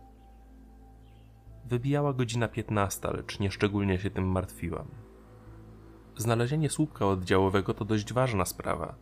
Wybijała 1.66 2.14
godzina 2.14 2.48
15, 2.48 3.10
lecz 3.12 3.40
nieszczególnie 3.40 4.00
się 4.00 4.10
tym 4.10 4.28
martwiłam. 4.28 4.88
Znalezienie 6.18 6.70
słupka 6.70 7.08
oddziałowego 7.08 7.74
to 7.74 7.86
dość 7.86 8.14
ważna 8.14 8.46
sprawa, 8.46 8.96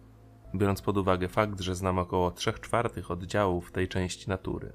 biorąc 0.55 0.81
pod 0.81 0.97
uwagę 0.97 1.27
fakt, 1.27 1.59
że 1.59 1.75
znam 1.75 1.99
około 1.99 2.31
3 2.31 2.53
czwartych 2.53 3.11
oddziałów 3.11 3.71
tej 3.71 3.87
części 3.87 4.29
natury. 4.29 4.73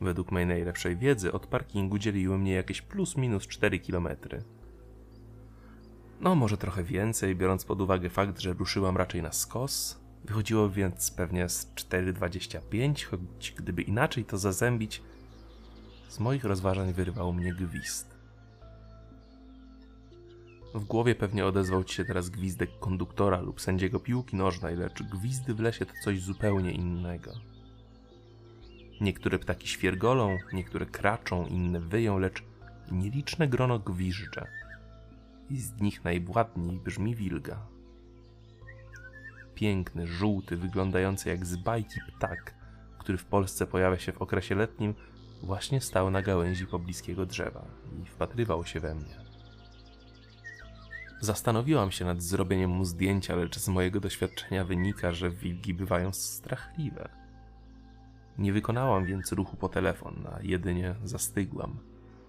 Według 0.00 0.32
mojej 0.32 0.48
najlepszej 0.48 0.96
wiedzy 0.96 1.32
od 1.32 1.46
parkingu 1.46 1.98
dzieliły 1.98 2.38
mnie 2.38 2.52
jakieś 2.52 2.82
plus 2.82 3.16
minus 3.16 3.46
4 3.46 3.78
kilometry. 3.78 4.42
No, 6.20 6.34
może 6.34 6.56
trochę 6.56 6.84
więcej, 6.84 7.36
biorąc 7.36 7.64
pod 7.64 7.80
uwagę 7.80 8.10
fakt, 8.10 8.40
że 8.40 8.52
ruszyłam 8.52 8.96
raczej 8.96 9.22
na 9.22 9.32
skos. 9.32 10.00
Wychodziło 10.24 10.70
więc 10.70 11.10
pewnie 11.10 11.48
z 11.48 11.74
4,25, 11.74 13.04
choć 13.04 13.54
gdyby 13.56 13.82
inaczej 13.82 14.24
to 14.24 14.38
zazębić, 14.38 15.02
z 16.14 16.18
moich 16.20 16.44
rozważań 16.44 16.92
wyrwał 16.92 17.32
mnie 17.32 17.54
gwizd. 17.54 18.14
W 20.74 20.84
głowie 20.84 21.14
pewnie 21.14 21.46
odezwał 21.46 21.84
ci 21.84 21.94
się 21.94 22.04
teraz 22.04 22.30
gwizdek 22.30 22.70
konduktora 22.80 23.40
lub 23.40 23.60
sędziego 23.60 24.00
piłki 24.00 24.36
nożnej, 24.36 24.76
lecz 24.76 25.02
gwizdy 25.02 25.54
w 25.54 25.60
lesie 25.60 25.86
to 25.86 25.92
coś 26.04 26.20
zupełnie 26.20 26.72
innego. 26.72 27.32
Niektóre 29.00 29.38
ptaki 29.38 29.68
świergolą, 29.68 30.38
niektóre 30.52 30.86
kraczą, 30.86 31.46
inne 31.46 31.80
wyją, 31.80 32.18
lecz 32.18 32.42
nieliczne 32.92 33.48
grono 33.48 33.78
gwiżdża. 33.78 34.46
I 35.50 35.60
z 35.60 35.80
nich 35.80 36.04
najwładniej 36.04 36.78
brzmi 36.78 37.14
wilga. 37.14 37.66
Piękny, 39.54 40.06
żółty, 40.06 40.56
wyglądający 40.56 41.28
jak 41.28 41.46
z 41.46 41.56
bajki 41.56 42.00
ptak, 42.08 42.54
który 42.98 43.18
w 43.18 43.24
Polsce 43.24 43.66
pojawia 43.66 43.98
się 43.98 44.12
w 44.12 44.22
okresie 44.22 44.54
letnim, 44.54 44.94
właśnie 45.44 45.80
stał 45.80 46.10
na 46.10 46.22
gałęzi 46.22 46.66
pobliskiego 46.66 47.26
drzewa 47.26 47.64
i 48.02 48.06
wpatrywał 48.06 48.64
się 48.64 48.80
we 48.80 48.94
mnie. 48.94 49.24
Zastanowiłam 51.20 51.90
się 51.90 52.04
nad 52.04 52.22
zrobieniem 52.22 52.70
mu 52.70 52.84
zdjęcia, 52.84 53.36
lecz 53.36 53.58
z 53.58 53.68
mojego 53.68 54.00
doświadczenia 54.00 54.64
wynika, 54.64 55.12
że 55.12 55.30
wilgi 55.30 55.74
bywają 55.74 56.12
strachliwe. 56.12 57.08
Nie 58.38 58.52
wykonałam 58.52 59.04
więc 59.04 59.32
ruchu 59.32 59.56
po 59.56 59.68
telefon, 59.68 60.26
a 60.32 60.42
jedynie 60.42 60.94
zastygłam, 61.04 61.78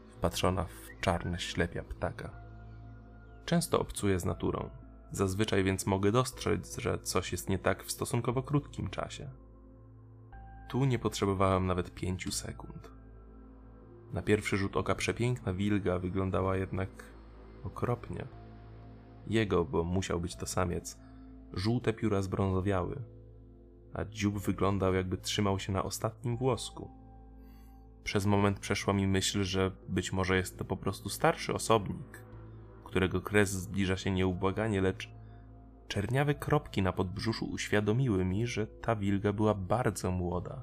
wpatrzona 0.09 0.63
w 0.65 1.01
czarne 1.01 1.39
ślepia 1.39 1.83
ptaka. 1.83 2.29
Często 3.45 3.79
obcuję 3.79 4.19
z 4.19 4.25
naturą, 4.25 4.69
zazwyczaj 5.11 5.63
więc 5.63 5.85
mogę 5.85 6.11
dostrzec, 6.11 6.77
że 6.77 6.99
coś 6.99 7.31
jest 7.31 7.49
nie 7.49 7.59
tak 7.59 7.83
w 7.83 7.91
stosunkowo 7.91 8.43
krótkim 8.43 8.89
czasie. 8.89 9.29
Tu 10.69 10.85
nie 10.85 10.99
potrzebowałam 10.99 11.67
nawet 11.67 11.93
pięciu 11.93 12.31
sekund. 12.31 12.94
Na 14.13 14.21
pierwszy 14.21 14.57
rzut 14.57 14.77
oka 14.77 14.95
przepiękna 14.95 15.53
wilga 15.53 15.99
wyglądała 15.99 16.57
jednak 16.57 16.89
okropnie. 17.63 18.27
Jego, 19.27 19.65
bo 19.65 19.83
musiał 19.83 20.19
być 20.19 20.35
to 20.35 20.45
samiec, 20.45 20.97
żółte 21.53 21.93
pióra 21.93 22.21
zbrązowiały, 22.21 23.01
a 23.93 24.05
dziób 24.05 24.39
wyglądał 24.39 24.93
jakby 24.93 25.17
trzymał 25.17 25.59
się 25.59 25.73
na 25.73 25.83
ostatnim 25.83 26.37
włosku. 26.37 26.89
Przez 28.03 28.25
moment 28.25 28.59
przeszła 28.59 28.93
mi 28.93 29.07
myśl, 29.07 29.43
że 29.43 29.71
być 29.89 30.13
może 30.13 30.37
jest 30.37 30.57
to 30.57 30.65
po 30.65 30.77
prostu 30.77 31.09
starszy 31.09 31.53
osobnik, 31.53 32.23
którego 32.83 33.21
kres 33.21 33.51
zbliża 33.51 33.97
się 33.97 34.11
nieubłaganie, 34.11 34.81
lecz 34.81 35.09
czerniawe 35.87 36.35
kropki 36.35 36.81
na 36.81 36.93
podbrzuszu 36.93 37.45
uświadomiły 37.45 38.25
mi, 38.25 38.47
że 38.47 38.67
ta 38.67 38.95
wilga 38.95 39.33
była 39.33 39.53
bardzo 39.53 40.11
młoda. 40.11 40.61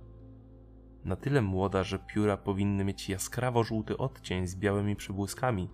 Na 1.04 1.16
tyle 1.16 1.42
młoda, 1.42 1.84
że 1.84 1.98
pióra 1.98 2.36
powinny 2.36 2.84
mieć 2.84 3.08
jaskrawo-żółty 3.08 3.96
odcień 3.96 4.46
z 4.46 4.56
białymi 4.56 4.96
przybłyskami. 4.96 5.70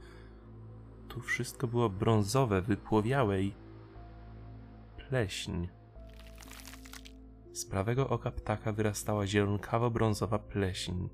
Tu 1.08 1.20
wszystko 1.20 1.66
było 1.66 1.90
brązowe, 1.90 2.62
wypłowiałe 2.62 3.42
i 3.42 3.54
pleśń. 4.96 5.66
Z 7.52 7.66
prawego 7.66 8.08
oka 8.08 8.30
ptaka 8.30 8.72
wyrastała 8.72 9.24
zielonkawo-brązowa 9.26 10.38
pleśń. 10.38 11.08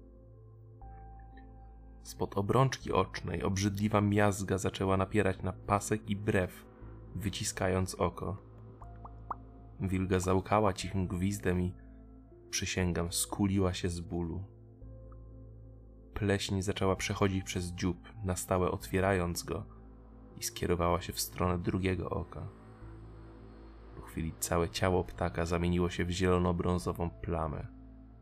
Spod 2.03 2.39
obrączki 2.39 2.93
ocznej 2.93 3.43
obrzydliwa 3.43 4.01
miazga 4.01 4.59
zaczęła 4.59 4.97
napierać 4.97 5.43
na 5.43 5.53
pasek 5.53 6.11
i 6.11 6.17
brew, 6.17 6.65
wyciskając 7.15 7.95
oko. 7.95 8.37
Wilga 9.81 10.21
załkała 10.21 10.73
cichym 10.73 11.07
gwizdem 11.07 11.61
i, 11.61 11.75
przysięgam, 12.55 13.13
skuliła 13.13 13.75
się 13.75 13.89
z 13.89 14.01
bólu. 14.01 14.45
Pleśń 16.15 16.63
zaczęła 16.63 16.97
przechodzić 16.97 17.45
przez 17.45 17.65
dziób, 17.65 18.09
na 18.25 18.37
stałe 18.37 18.71
otwierając 18.71 19.43
go 19.43 19.65
i 20.37 20.43
skierowała 20.43 21.01
się 21.01 21.13
w 21.13 21.21
stronę 21.21 21.59
drugiego 21.59 22.11
oka 22.11 22.49
chwili 24.15 24.33
całe 24.41 24.69
ciało 24.69 25.05
ptaka 25.05 25.47
zamieniło 25.47 25.91
się 25.91 26.05
w 26.05 26.11
zielono-brązową 26.11 27.11
plamę, 27.11 27.67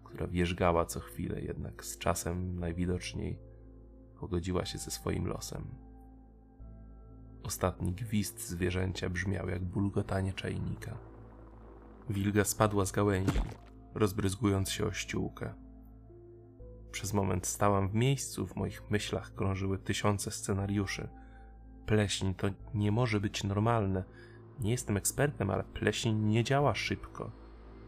która 0.05 0.27
wierzgała 0.27 0.85
co 0.85 1.01
chwilę, 1.01 1.41
jednak 1.41 1.85
z 1.85 1.99
czasem 1.99 2.59
najwidoczniej 2.59 3.39
pogodziła 4.21 4.65
się 4.65 4.79
ze 4.79 4.91
swoim 4.91 5.27
losem. 5.27 5.65
Ostatni 7.43 7.93
gwizd 7.93 8.49
zwierzęcia 8.49 9.11
brzmiał 9.11 9.49
jak 9.49 9.65
bulgotanie 9.65 10.33
czajnika. 10.33 10.99
Wilga 12.11 12.45
spadła 12.45 12.85
z 12.85 12.93
gałęzi, 12.93 13.41
rozbryzgując 13.95 14.71
się 14.71 14.87
o 14.87 14.93
ściółkę. 14.93 15.55
Przez 16.91 17.13
moment 17.13 17.47
stałam 17.47 17.89
w 17.89 17.95
miejscu, 17.95 18.47
w 18.47 18.57
moich 18.57 18.91
myślach 18.91 19.35
krążyły 19.35 19.79
tysiące 19.79 20.31
scenariuszy. 20.31 21.09
Pleśń 21.87 22.35
to 22.35 22.49
nie 22.75 22.93
może 22.93 23.21
być 23.21 23.45
normalne, 23.45 24.05
nie 24.61 24.71
jestem 24.71 24.97
ekspertem, 24.97 25.51
ale 25.51 25.65
pleśń 25.65 26.13
nie 26.13 26.45
działa 26.45 26.75
szybko. 26.75 27.33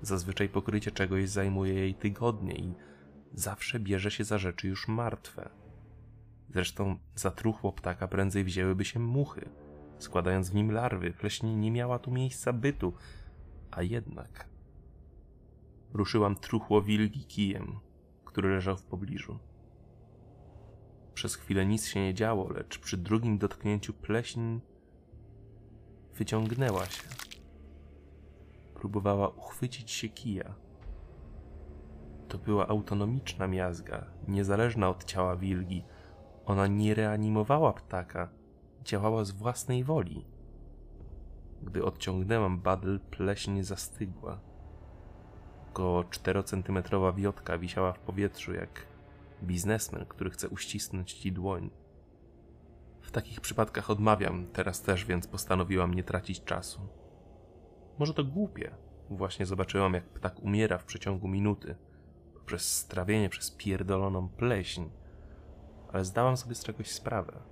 Zazwyczaj 0.02 0.48
pokrycie 0.48 0.90
czegoś 0.90 1.28
zajmuje 1.28 1.74
jej 1.74 1.94
tygodnie 1.94 2.54
i 2.54 2.74
zawsze 3.34 3.80
bierze 3.80 4.10
się 4.10 4.24
za 4.24 4.38
rzeczy 4.38 4.68
już 4.68 4.88
martwe. 4.88 5.50
Zresztą 6.50 6.98
za 7.14 7.30
truchło 7.30 7.72
ptaka 7.72 8.08
prędzej 8.08 8.44
wzięłyby 8.44 8.84
się 8.84 9.00
muchy, 9.00 9.48
składając 9.98 10.50
w 10.50 10.54
nim 10.54 10.72
larwy. 10.72 11.10
Pleśń 11.10 11.46
nie 11.46 11.70
miała 11.70 11.98
tu 11.98 12.10
miejsca 12.10 12.52
bytu, 12.52 12.94
a 13.70 13.82
jednak. 13.82 14.53
Ruszyłam 15.94 16.36
truchło 16.36 16.82
wilgi 16.82 17.24
kijem, 17.24 17.80
który 18.24 18.54
leżał 18.54 18.76
w 18.76 18.84
pobliżu. 18.84 19.38
Przez 21.14 21.36
chwilę 21.36 21.66
nic 21.66 21.86
się 21.86 22.00
nie 22.00 22.14
działo, 22.14 22.48
lecz 22.48 22.78
przy 22.78 22.96
drugim 22.96 23.38
dotknięciu 23.38 23.92
pleśń 23.92 24.60
wyciągnęła 26.14 26.86
się. 26.86 27.08
Próbowała 28.74 29.28
uchwycić 29.28 29.90
się 29.90 30.08
kija. 30.08 30.54
To 32.28 32.38
była 32.38 32.68
autonomiczna 32.68 33.48
miazga, 33.48 34.06
niezależna 34.28 34.88
od 34.88 35.04
ciała 35.04 35.36
wilgi. 35.36 35.84
Ona 36.46 36.66
nie 36.66 36.94
reanimowała 36.94 37.72
ptaka, 37.72 38.28
działała 38.84 39.24
z 39.24 39.30
własnej 39.30 39.84
woli. 39.84 40.26
Gdy 41.62 41.84
odciągnęłam 41.84 42.60
badel, 42.60 43.00
pleśń 43.00 43.62
zastygła. 43.62 44.53
Około 45.74 46.02
4-centymetrowa 46.02 47.14
wiotka 47.14 47.58
wisiała 47.58 47.92
w 47.92 47.98
powietrzu 47.98 48.54
jak 48.54 48.86
biznesmen, 49.42 50.06
który 50.08 50.30
chce 50.30 50.48
uścisnąć 50.48 51.12
ci 51.12 51.32
dłoń. 51.32 51.70
W 53.00 53.10
takich 53.10 53.40
przypadkach 53.40 53.90
odmawiam, 53.90 54.46
teraz 54.46 54.82
też, 54.82 55.04
więc 55.04 55.26
postanowiłam 55.26 55.94
nie 55.94 56.04
tracić 56.04 56.44
czasu. 56.44 56.80
Może 57.98 58.14
to 58.14 58.24
głupie. 58.24 58.70
Właśnie 59.10 59.46
zobaczyłam, 59.46 59.94
jak 59.94 60.04
ptak 60.04 60.42
umiera 60.42 60.78
w 60.78 60.84
przeciągu 60.84 61.28
minuty 61.28 61.76
poprzez 62.34 62.78
strawienie 62.78 63.28
przez 63.28 63.50
pierdoloną 63.50 64.28
pleśń, 64.28 64.82
ale 65.92 66.04
zdałam 66.04 66.36
sobie 66.36 66.54
z 66.54 66.64
czegoś 66.64 66.90
sprawę. 66.90 67.42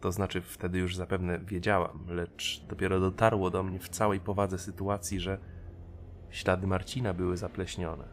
To 0.00 0.12
znaczy, 0.12 0.40
wtedy 0.40 0.78
już 0.78 0.96
zapewne 0.96 1.38
wiedziałam, 1.38 2.06
lecz 2.08 2.64
dopiero 2.68 3.00
dotarło 3.00 3.50
do 3.50 3.62
mnie 3.62 3.78
w 3.78 3.88
całej 3.88 4.20
powadze 4.20 4.58
sytuacji, 4.58 5.20
że 5.20 5.38
ślady 6.32 6.66
Marcina 6.66 7.14
były 7.14 7.36
zapleśnione. 7.36 8.04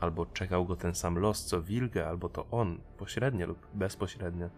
Albo 0.00 0.26
czekał 0.26 0.66
go 0.66 0.76
ten 0.76 0.94
sam 0.94 1.18
los 1.18 1.44
co 1.44 1.62
Wilga, 1.62 2.06
albo 2.08 2.28
to 2.28 2.46
on, 2.50 2.80
pośrednio 2.98 3.46
lub 3.46 3.66
bezpośrednio, 3.74 4.48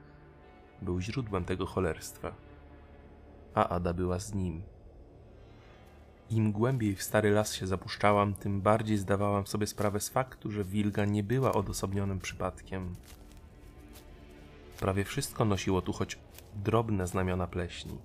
był 0.82 1.00
źródłem 1.00 1.44
tego 1.44 1.66
cholerstwa. 1.66 2.34
A 3.54 3.68
Ada 3.68 3.92
była 3.92 4.18
z 4.18 4.34
nim. 4.34 4.62
Im 6.30 6.52
głębiej 6.52 6.94
w 6.96 7.02
stary 7.02 7.30
las 7.30 7.54
się 7.54 7.66
zapuszczałam, 7.66 8.34
tym 8.34 8.60
bardziej 8.60 8.98
zdawałam 8.98 9.46
sobie 9.46 9.66
sprawę 9.66 10.00
z 10.00 10.08
faktu, 10.08 10.50
że 10.50 10.64
Wilga 10.64 11.04
nie 11.04 11.22
była 11.22 11.52
odosobnionym 11.52 12.20
przypadkiem. 12.20 12.94
Prawie 14.80 15.04
wszystko 15.04 15.44
nosiło 15.44 15.82
tu 15.82 15.92
choć 15.92 16.18
drobne 16.54 17.06
znamiona 17.06 17.46
pleśni. 17.46 17.98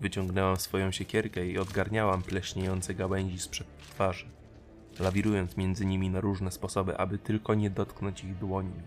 Wyciągnęłam 0.00 0.56
swoją 0.56 0.90
siekierkę 0.90 1.46
i 1.46 1.58
odgarniałam 1.58 2.22
pleśniejące 2.22 2.94
gałęzi 2.94 3.38
sprzed 3.38 3.66
twarzy, 3.78 4.26
lawirując 5.00 5.56
między 5.56 5.86
nimi 5.86 6.10
na 6.10 6.20
różne 6.20 6.50
sposoby, 6.50 6.96
aby 6.96 7.18
tylko 7.18 7.54
nie 7.54 7.70
dotknąć 7.70 8.24
ich 8.24 8.38
dłońmi. 8.38 8.82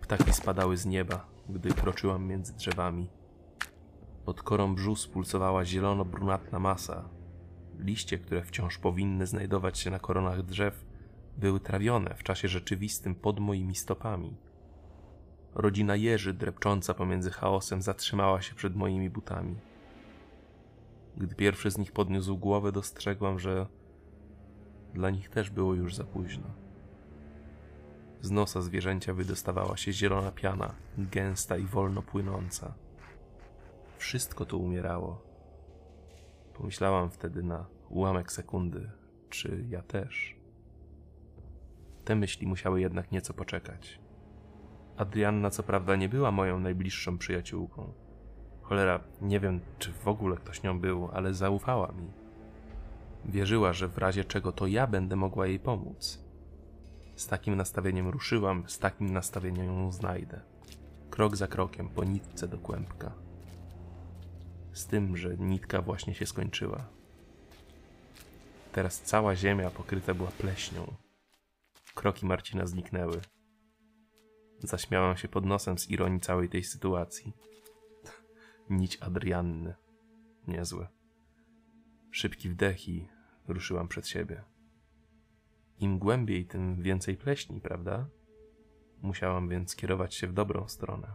Ptaki 0.00 0.32
spadały 0.32 0.76
z 0.76 0.86
nieba, 0.86 1.26
gdy 1.48 1.70
kroczyłam 1.70 2.26
między 2.26 2.52
drzewami. 2.52 3.08
Pod 4.24 4.42
korą 4.42 4.74
brzus 4.74 5.06
pulsowała 5.06 5.64
zielono-brunatna 5.64 6.58
masa. 6.58 7.08
Liście, 7.78 8.18
które 8.18 8.42
wciąż 8.42 8.78
powinny 8.78 9.26
znajdować 9.26 9.78
się 9.78 9.90
na 9.90 9.98
koronach 9.98 10.42
drzew, 10.42 10.84
były 11.36 11.60
trawione 11.60 12.14
w 12.14 12.22
czasie 12.22 12.48
rzeczywistym 12.48 13.14
pod 13.14 13.40
moimi 13.40 13.74
stopami. 13.74 14.36
Rodzina 15.54 15.96
jeży 15.96 16.34
drepcząca 16.34 16.94
pomiędzy 16.94 17.30
chaosem 17.30 17.82
zatrzymała 17.82 18.42
się 18.42 18.54
przed 18.54 18.76
moimi 18.76 19.10
butami. 19.10 19.56
Gdy 21.16 21.34
pierwszy 21.34 21.70
z 21.70 21.78
nich 21.78 21.92
podniósł 21.92 22.36
głowę, 22.36 22.72
dostrzegłam, 22.72 23.38
że 23.38 23.66
dla 24.94 25.10
nich 25.10 25.28
też 25.28 25.50
było 25.50 25.74
już 25.74 25.94
za 25.94 26.04
późno. 26.04 26.46
Z 28.20 28.30
nosa 28.30 28.62
zwierzęcia 28.62 29.14
wydostawała 29.14 29.76
się 29.76 29.92
zielona 29.92 30.32
piana, 30.32 30.74
gęsta 30.98 31.56
i 31.56 31.64
wolno 31.64 32.02
płynąca. 32.02 32.74
Wszystko 33.98 34.44
tu 34.44 34.62
umierało. 34.62 35.22
Pomyślałam 36.54 37.10
wtedy 37.10 37.42
na 37.42 37.66
ułamek 37.88 38.32
sekundy, 38.32 38.90
czy 39.30 39.64
ja 39.68 39.82
też. 39.82 40.36
Te 42.04 42.14
myśli 42.14 42.46
musiały 42.46 42.80
jednak 42.80 43.12
nieco 43.12 43.34
poczekać. 43.34 44.00
Adrianna 44.96 45.50
co 45.50 45.62
prawda 45.62 45.96
nie 45.96 46.08
była 46.08 46.30
moją 46.30 46.60
najbliższą 46.60 47.18
przyjaciółką. 47.18 47.92
Cholera, 48.64 49.00
nie 49.20 49.40
wiem, 49.40 49.60
czy 49.78 49.92
w 49.92 50.08
ogóle 50.08 50.36
ktoś 50.36 50.62
nią 50.62 50.80
był, 50.80 51.08
ale 51.12 51.34
zaufała 51.34 51.92
mi. 51.92 52.12
Wierzyła, 53.24 53.72
że 53.72 53.88
w 53.88 53.98
razie 53.98 54.24
czego 54.24 54.52
to 54.52 54.66
ja 54.66 54.86
będę 54.86 55.16
mogła 55.16 55.46
jej 55.46 55.58
pomóc. 55.58 56.24
Z 57.16 57.26
takim 57.26 57.56
nastawieniem 57.56 58.08
ruszyłam, 58.08 58.64
z 58.66 58.78
takim 58.78 59.12
nastawieniem 59.12 59.66
ją 59.66 59.92
znajdę. 59.92 60.40
Krok 61.10 61.36
za 61.36 61.46
krokiem, 61.46 61.88
po 61.88 62.04
nitce 62.04 62.48
do 62.48 62.58
kłębka. 62.58 63.12
Z 64.72 64.86
tym, 64.86 65.16
że 65.16 65.36
nitka 65.36 65.82
właśnie 65.82 66.14
się 66.14 66.26
skończyła. 66.26 66.84
Teraz 68.72 69.00
cała 69.00 69.36
ziemia 69.36 69.70
pokryta 69.70 70.14
była 70.14 70.30
pleśnią. 70.30 70.94
Kroki 71.94 72.26
Marcina 72.26 72.66
zniknęły. 72.66 73.20
Zaśmiałam 74.62 75.16
się 75.16 75.28
pod 75.28 75.46
nosem 75.46 75.78
z 75.78 75.90
ironii 75.90 76.20
całej 76.20 76.48
tej 76.48 76.64
sytuacji. 76.64 77.32
Nić 78.70 78.98
Adrianny. 79.00 79.74
Niezłe. 80.46 80.88
Szybki 82.10 82.50
wdech 82.50 82.88
i 82.88 83.08
ruszyłam 83.48 83.88
przed 83.88 84.08
siebie. 84.08 84.44
Im 85.78 85.98
głębiej, 85.98 86.46
tym 86.46 86.82
więcej 86.82 87.16
pleśni, 87.16 87.60
prawda? 87.60 88.06
Musiałam 89.02 89.48
więc 89.48 89.76
kierować 89.76 90.14
się 90.14 90.26
w 90.26 90.32
dobrą 90.32 90.68
stronę. 90.68 91.14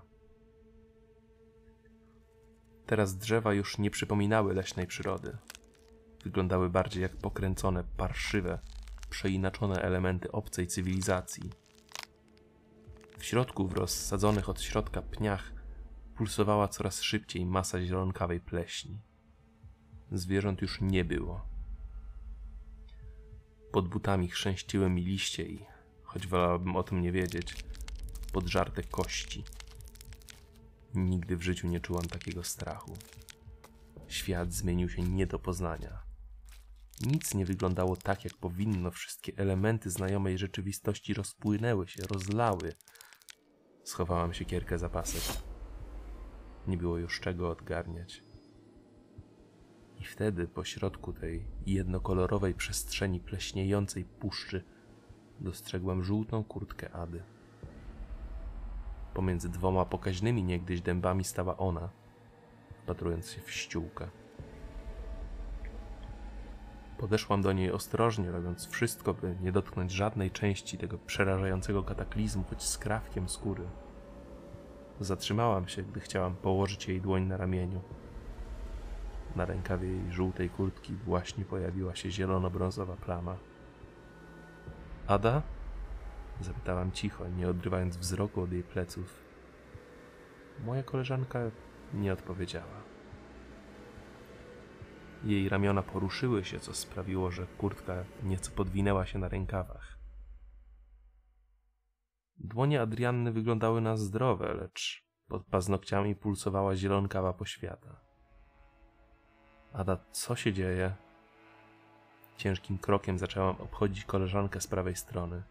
Teraz 2.86 3.18
drzewa 3.18 3.54
już 3.54 3.78
nie 3.78 3.92
przypominały 3.92 4.54
leśnej 4.54 4.88
przyrody. 4.88 5.38
Wyglądały 6.24 6.70
bardziej 6.70 7.02
jak 7.02 7.18
pokręcone, 7.18 7.84
parszywe, 7.98 8.60
przeinaczone 9.10 9.82
elementy 9.82 10.32
obcej 10.32 10.68
cywilizacji. 10.68 11.50
W 13.18 13.26
środku, 13.26 13.68
w 13.68 13.74
rozsadzonych 13.74 14.50
od 14.50 14.62
środka 14.62 15.02
pniach, 15.02 15.59
pulsowała 16.20 16.68
coraz 16.68 17.02
szybciej 17.02 17.46
masa 17.46 17.82
zielonkawej 17.82 18.40
pleśni. 18.40 19.00
Zwierząt 20.12 20.62
już 20.62 20.82
nie 20.82 21.06
było. 21.06 21.46
Pod 23.72 23.88
butami 23.88 24.30
chrzęściły 24.30 24.90
mi 24.90 25.04
liście 25.04 25.44
i, 25.44 25.66
choć 26.04 26.28
wolałabym 26.28 26.76
o 26.76 26.84
tym 26.84 27.02
nie 27.02 27.12
wiedzieć, 27.12 27.56
podżarte 28.34 28.84
kości. 28.84 29.44
Nigdy 30.94 31.38
w 31.38 31.42
życiu 31.42 31.68
nie 31.68 31.80
czułam 31.80 32.06
takiego 32.06 32.44
strachu. 32.44 32.98
Świat 34.08 34.54
zmienił 34.54 34.90
się 34.90 35.02
nie 35.02 35.28
do 35.28 35.40
poznania. 35.40 36.00
Nic 37.02 37.34
nie 37.34 37.46
wyglądało 37.46 37.96
tak, 37.96 38.24
jak 38.24 38.34
powinno. 38.34 38.92
Wszystkie 38.92 39.34
elementy 39.38 39.90
znajomej 39.90 40.38
rzeczywistości 40.38 41.14
rozpłynęły 41.14 41.88
się, 41.88 42.04
rozlały. 42.04 42.74
Schowałam 43.84 44.34
siekierkę 44.34 44.80
za 44.80 44.90
pasek. 44.90 45.49
Nie 46.70 46.78
było 46.78 46.98
już 46.98 47.20
czego 47.20 47.50
odgarniać. 47.50 48.24
I 50.00 50.04
wtedy 50.04 50.48
po 50.48 50.64
środku 50.64 51.14
tej 51.14 51.46
jednokolorowej 51.66 52.54
przestrzeni 52.54 53.20
pleśniejącej 53.20 54.06
puszczy 54.06 54.64
dostrzegłem 55.40 56.04
żółtą 56.04 56.44
kurtkę 56.44 56.92
Ady. 56.92 57.24
Pomiędzy 59.14 59.50
dwoma 59.50 59.86
pokaźnymi 59.86 60.44
niegdyś 60.44 60.82
dębami 60.82 61.24
stała 61.24 61.58
ona, 61.58 61.90
wpatrując 62.84 63.32
się 63.32 63.42
w 63.42 63.52
ściółkę. 63.52 64.08
Podeszłam 66.98 67.42
do 67.42 67.54
niej 67.54 67.72
ostrożnie, 67.72 68.32
robiąc 68.32 68.68
wszystko, 68.68 69.14
by 69.14 69.36
nie 69.42 69.52
dotknąć 69.52 69.92
żadnej 69.92 70.32
części 70.32 70.78
tego 70.78 70.98
przerażającego 70.98 71.84
kataklizmu, 71.84 72.44
choć 72.50 72.64
skrawkiem 72.64 73.30
skóry. 73.30 73.64
Zatrzymałam 75.00 75.68
się, 75.68 75.84
gdy 75.84 76.00
chciałam 76.00 76.36
położyć 76.36 76.88
jej 76.88 77.02
dłoń 77.02 77.24
na 77.24 77.38
ramieniu. 77.38 77.82
Na 79.36 79.46
rękawie 79.46 79.88
jej 79.88 80.12
żółtej 80.12 80.50
kurtki 80.50 80.96
właśnie 80.96 81.46
pojawiła 81.46 81.96
się 81.96 82.10
zielono-brązowa 82.10 82.96
plama. 82.96 83.38
Ada? 85.08 85.42
Zapytałam 86.42 86.92
cicho, 86.92 87.28
nie 87.28 87.50
odrywając 87.50 87.98
wzroku 87.98 88.42
od 88.42 88.52
jej 88.52 88.64
pleców. 88.64 89.20
Moja 90.66 90.84
koleżanka 90.84 91.40
nie 91.94 92.14
odpowiedziała. 92.14 92.80
Jej 95.24 95.50
ramiona 95.50 95.84
poruszyły 95.84 96.46
się, 96.46 96.60
co 96.60 96.74
sprawiło, 96.74 97.32
że 97.32 97.48
kurtka 97.58 98.04
nieco 98.24 98.52
podwinęła 98.52 99.06
się 99.06 99.20
na 99.20 99.30
rękawach. 99.30 99.99
Dłonie 102.40 102.82
Adrianny 102.82 103.32
wyglądały 103.32 103.82
na 103.82 103.98
zdrowe, 103.98 104.54
lecz 104.54 105.06
pod 105.28 105.46
paznokciami 105.46 106.16
pulsowała 106.16 106.76
zielonkawa 106.76 107.34
poświata. 107.34 108.00
Ada, 109.74 109.98
co 110.12 110.36
się 110.36 110.54
dzieje? 110.54 110.94
Ciężkim 112.38 112.78
krokiem 112.78 113.20
zaczęłam 113.20 113.56
obchodzić 113.60 114.06
koleżankę 114.06 114.62
z 114.62 114.68
prawej 114.68 114.96
strony. 114.96 115.44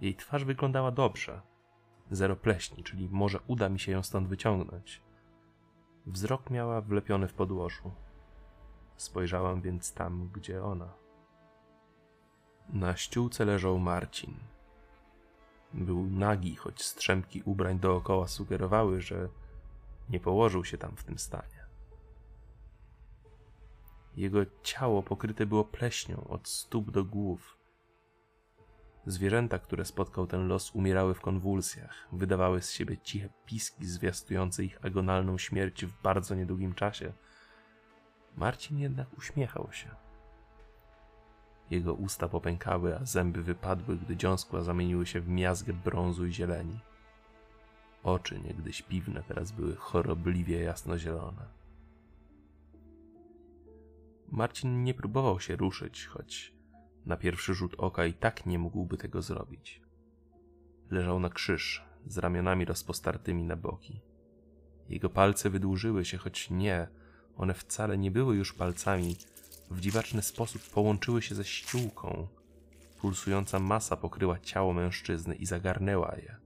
Jej 0.00 0.14
twarz 0.14 0.44
wyglądała 0.44 0.90
dobrze. 0.90 1.40
Zero 2.10 2.36
pleśni, 2.36 2.84
czyli 2.84 3.08
może 3.08 3.38
uda 3.46 3.68
mi 3.68 3.78
się 3.78 3.92
ją 3.92 4.02
stąd 4.02 4.28
wyciągnąć. 4.28 5.02
Wzrok 6.06 6.50
miała 6.50 6.80
wlepiony 6.80 7.28
w 7.28 7.34
podłożu. 7.34 7.92
Spojrzałam 8.96 9.60
więc 9.60 9.94
tam, 9.94 10.30
gdzie 10.32 10.64
ona. 10.64 10.92
Na 12.68 12.96
ściółce 12.96 13.44
leżał 13.44 13.78
Marcin. 13.78 14.34
Był 15.74 16.10
nagi, 16.10 16.56
choć 16.56 16.82
strzępki 16.82 17.42
ubrań 17.44 17.78
dookoła 17.78 18.28
sugerowały, 18.28 19.00
że 19.00 19.28
nie 20.10 20.20
położył 20.20 20.64
się 20.64 20.78
tam 20.78 20.96
w 20.96 21.04
tym 21.04 21.18
stanie. 21.18 21.58
Jego 24.16 24.40
ciało 24.62 25.02
pokryte 25.02 25.46
było 25.46 25.64
pleśnią 25.64 26.24
od 26.28 26.48
stóp 26.48 26.90
do 26.90 27.04
głów. 27.04 27.58
Zwierzęta, 29.06 29.58
które 29.58 29.84
spotkał 29.84 30.26
ten 30.26 30.48
los, 30.48 30.74
umierały 30.74 31.14
w 31.14 31.20
konwulsjach, 31.20 32.08
wydawały 32.12 32.62
z 32.62 32.70
siebie 32.70 32.98
ciche 32.98 33.28
piski 33.46 33.86
zwiastujące 33.86 34.64
ich 34.64 34.84
agonalną 34.84 35.38
śmierć 35.38 35.86
w 35.86 36.02
bardzo 36.02 36.34
niedługim 36.34 36.74
czasie. 36.74 37.12
Marcin 38.36 38.78
jednak 38.78 39.18
uśmiechał 39.18 39.68
się. 39.72 40.07
Jego 41.70 41.94
usta 41.94 42.28
popękały, 42.28 42.98
a 42.98 43.04
zęby 43.04 43.42
wypadły, 43.42 43.96
gdy 43.96 44.16
dziąskła 44.16 44.62
zamieniły 44.62 45.06
się 45.06 45.20
w 45.20 45.28
miazgę 45.28 45.72
brązu 45.72 46.26
i 46.26 46.32
zieleni. 46.32 46.80
Oczy, 48.02 48.40
niegdyś 48.40 48.82
piwne, 48.82 49.22
teraz 49.28 49.52
były 49.52 49.76
chorobliwie 49.76 50.60
jasnozielone. 50.60 51.58
Marcin 54.28 54.84
nie 54.84 54.94
próbował 54.94 55.40
się 55.40 55.56
ruszyć, 55.56 56.06
choć 56.06 56.52
na 57.06 57.16
pierwszy 57.16 57.54
rzut 57.54 57.74
oka 57.78 58.06
i 58.06 58.12
tak 58.12 58.46
nie 58.46 58.58
mógłby 58.58 58.96
tego 58.96 59.22
zrobić. 59.22 59.82
Leżał 60.90 61.20
na 61.20 61.28
krzyż, 61.28 61.84
z 62.06 62.18
ramionami 62.18 62.64
rozpostartymi 62.64 63.44
na 63.44 63.56
boki. 63.56 64.00
Jego 64.88 65.10
palce 65.10 65.50
wydłużyły 65.50 66.04
się, 66.04 66.18
choć 66.18 66.50
nie, 66.50 66.88
one 67.36 67.54
wcale 67.54 67.98
nie 67.98 68.10
były 68.10 68.36
już 68.36 68.52
palcami, 68.52 69.16
w 69.70 69.80
dziwaczny 69.80 70.22
sposób 70.22 70.62
połączyły 70.62 71.22
się 71.22 71.34
ze 71.34 71.44
ściółką. 71.44 72.28
Pulsująca 73.00 73.58
masa 73.58 73.96
pokryła 73.96 74.38
ciało 74.38 74.72
mężczyzny 74.72 75.34
i 75.34 75.46
zagarnęła 75.46 76.16
je. 76.16 76.36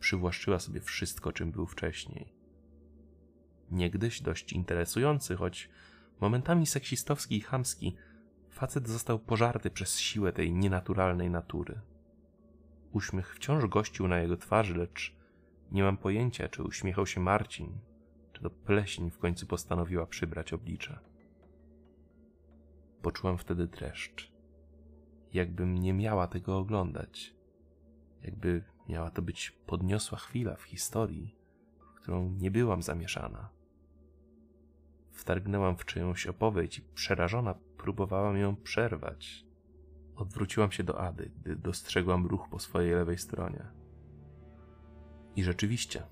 Przywłaszczyła 0.00 0.58
sobie 0.58 0.80
wszystko, 0.80 1.32
czym 1.32 1.52
był 1.52 1.66
wcześniej. 1.66 2.32
Niegdyś 3.70 4.20
dość 4.20 4.52
interesujący, 4.52 5.36
choć 5.36 5.70
momentami 6.20 6.66
seksistowski 6.66 7.36
i 7.36 7.40
chamski, 7.40 7.96
facet 8.50 8.88
został 8.88 9.18
pożarty 9.18 9.70
przez 9.70 9.98
siłę 9.98 10.32
tej 10.32 10.52
nienaturalnej 10.52 11.30
natury. 11.30 11.80
Uśmiech 12.92 13.34
wciąż 13.34 13.66
gościł 13.66 14.08
na 14.08 14.18
jego 14.18 14.36
twarzy, 14.36 14.74
lecz 14.74 15.16
nie 15.72 15.82
mam 15.82 15.96
pojęcia, 15.96 16.48
czy 16.48 16.62
uśmiechał 16.62 17.06
się 17.06 17.20
Marcin, 17.20 17.78
czy 18.32 18.42
to 18.42 18.50
pleśń 18.50 19.10
w 19.10 19.18
końcu 19.18 19.46
postanowiła 19.46 20.06
przybrać 20.06 20.52
oblicze. 20.52 21.07
Poczułam 23.02 23.38
wtedy 23.38 23.66
dreszcz. 23.66 24.32
Jakbym 25.32 25.78
nie 25.78 25.94
miała 25.94 26.26
tego 26.26 26.58
oglądać. 26.58 27.34
Jakby 28.22 28.64
miała 28.88 29.10
to 29.10 29.22
być 29.22 29.50
podniosła 29.50 30.18
chwila 30.18 30.56
w 30.56 30.62
historii, 30.62 31.36
w 31.78 31.94
którą 31.94 32.30
nie 32.30 32.50
byłam 32.50 32.82
zamieszana. 32.82 33.48
Wtargnęłam 35.10 35.76
w 35.76 35.84
czyjąś 35.84 36.26
opowieść 36.26 36.78
i 36.78 36.82
przerażona 36.82 37.54
próbowałam 37.76 38.36
ją 38.36 38.56
przerwać. 38.56 39.44
Odwróciłam 40.16 40.72
się 40.72 40.84
do 40.84 41.00
Ady, 41.00 41.30
gdy 41.40 41.56
dostrzegłam 41.56 42.26
ruch 42.26 42.48
po 42.50 42.58
swojej 42.58 42.94
lewej 42.94 43.18
stronie. 43.18 43.66
I 45.36 45.42
rzeczywiście, 45.42 46.02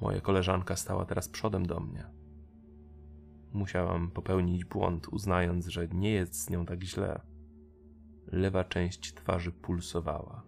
moja 0.00 0.20
koleżanka 0.20 0.76
stała 0.76 1.04
teraz 1.04 1.28
przodem 1.28 1.66
do 1.66 1.80
mnie. 1.80 2.10
Musiałam 3.52 4.10
popełnić 4.10 4.64
błąd, 4.64 5.08
uznając, 5.08 5.66
że 5.66 5.88
nie 5.88 6.10
jest 6.10 6.34
z 6.34 6.50
nią 6.50 6.66
tak 6.66 6.82
źle. 6.82 7.20
Lewa 8.26 8.64
część 8.64 9.14
twarzy 9.14 9.52
pulsowała. 9.52 10.42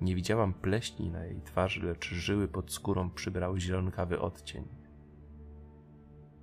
Nie 0.00 0.14
widziałam 0.14 0.54
pleśni 0.54 1.10
na 1.10 1.24
jej 1.24 1.42
twarzy, 1.42 1.86
lecz 1.86 2.08
żyły 2.08 2.48
pod 2.48 2.72
skórą 2.72 3.10
przybrały 3.10 3.60
zielonkawy 3.60 4.20
odcień. 4.20 4.68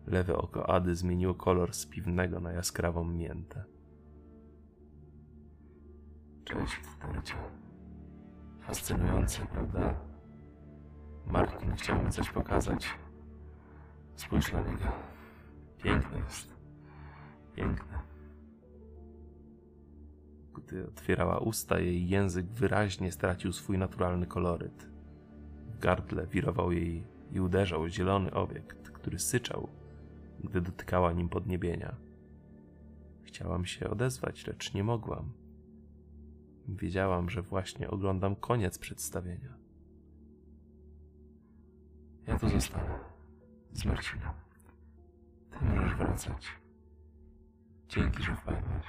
Lewe 0.07 0.37
oko 0.37 0.69
Ady 0.69 0.95
zmieniło 0.95 1.33
kolor 1.33 1.73
z 1.73 1.85
piwnego 1.85 2.39
na 2.39 2.51
jaskrawą 2.51 3.05
miętę. 3.05 3.63
Cześć, 6.45 6.81
Tercia. 7.01 7.35
Fascynujące, 8.61 9.45
prawda? 9.45 9.95
Martin 11.27 11.75
chciał 11.75 12.03
mi 12.03 12.11
coś 12.11 12.29
pokazać. 12.29 12.89
Spójrz 14.15 14.53
na 14.53 14.61
niego. 14.61 15.08
Piękny 15.83 16.19
jest. 16.19 16.49
Piękny. 17.55 17.97
Gdy 20.53 20.87
otwierała 20.87 21.39
usta, 21.39 21.79
jej 21.79 22.09
język 22.09 22.45
wyraźnie 22.45 23.11
stracił 23.11 23.53
swój 23.53 23.77
naturalny 23.77 24.27
koloryt. 24.27 24.89
W 25.67 25.79
gardle 25.79 26.27
wirował 26.27 26.71
jej 26.71 27.03
i 27.31 27.39
uderzał 27.39 27.87
zielony 27.87 28.33
obiekt, 28.33 28.89
który 28.89 29.19
syczał, 29.19 29.69
gdy 30.43 30.61
dotykała 30.61 31.13
nim 31.13 31.29
podniebienia. 31.29 31.95
Chciałam 33.23 33.65
się 33.65 33.89
odezwać, 33.89 34.47
lecz 34.47 34.73
nie 34.73 34.83
mogłam. 34.83 35.31
Wiedziałam, 36.67 37.29
że 37.29 37.41
właśnie 37.41 37.89
oglądam 37.89 38.35
koniec 38.35 38.77
przedstawienia. 38.77 39.57
Ja 42.27 42.39
tu 42.39 42.49
zostanę. 42.49 42.99
Z 43.73 43.85
Marcinem. 43.85 44.48
Ty 45.51 45.65
możesz 45.65 45.95
wracać. 45.95 46.47
Dzięki, 47.87 48.23
że 48.23 48.35
wpadłeś. 48.35 48.85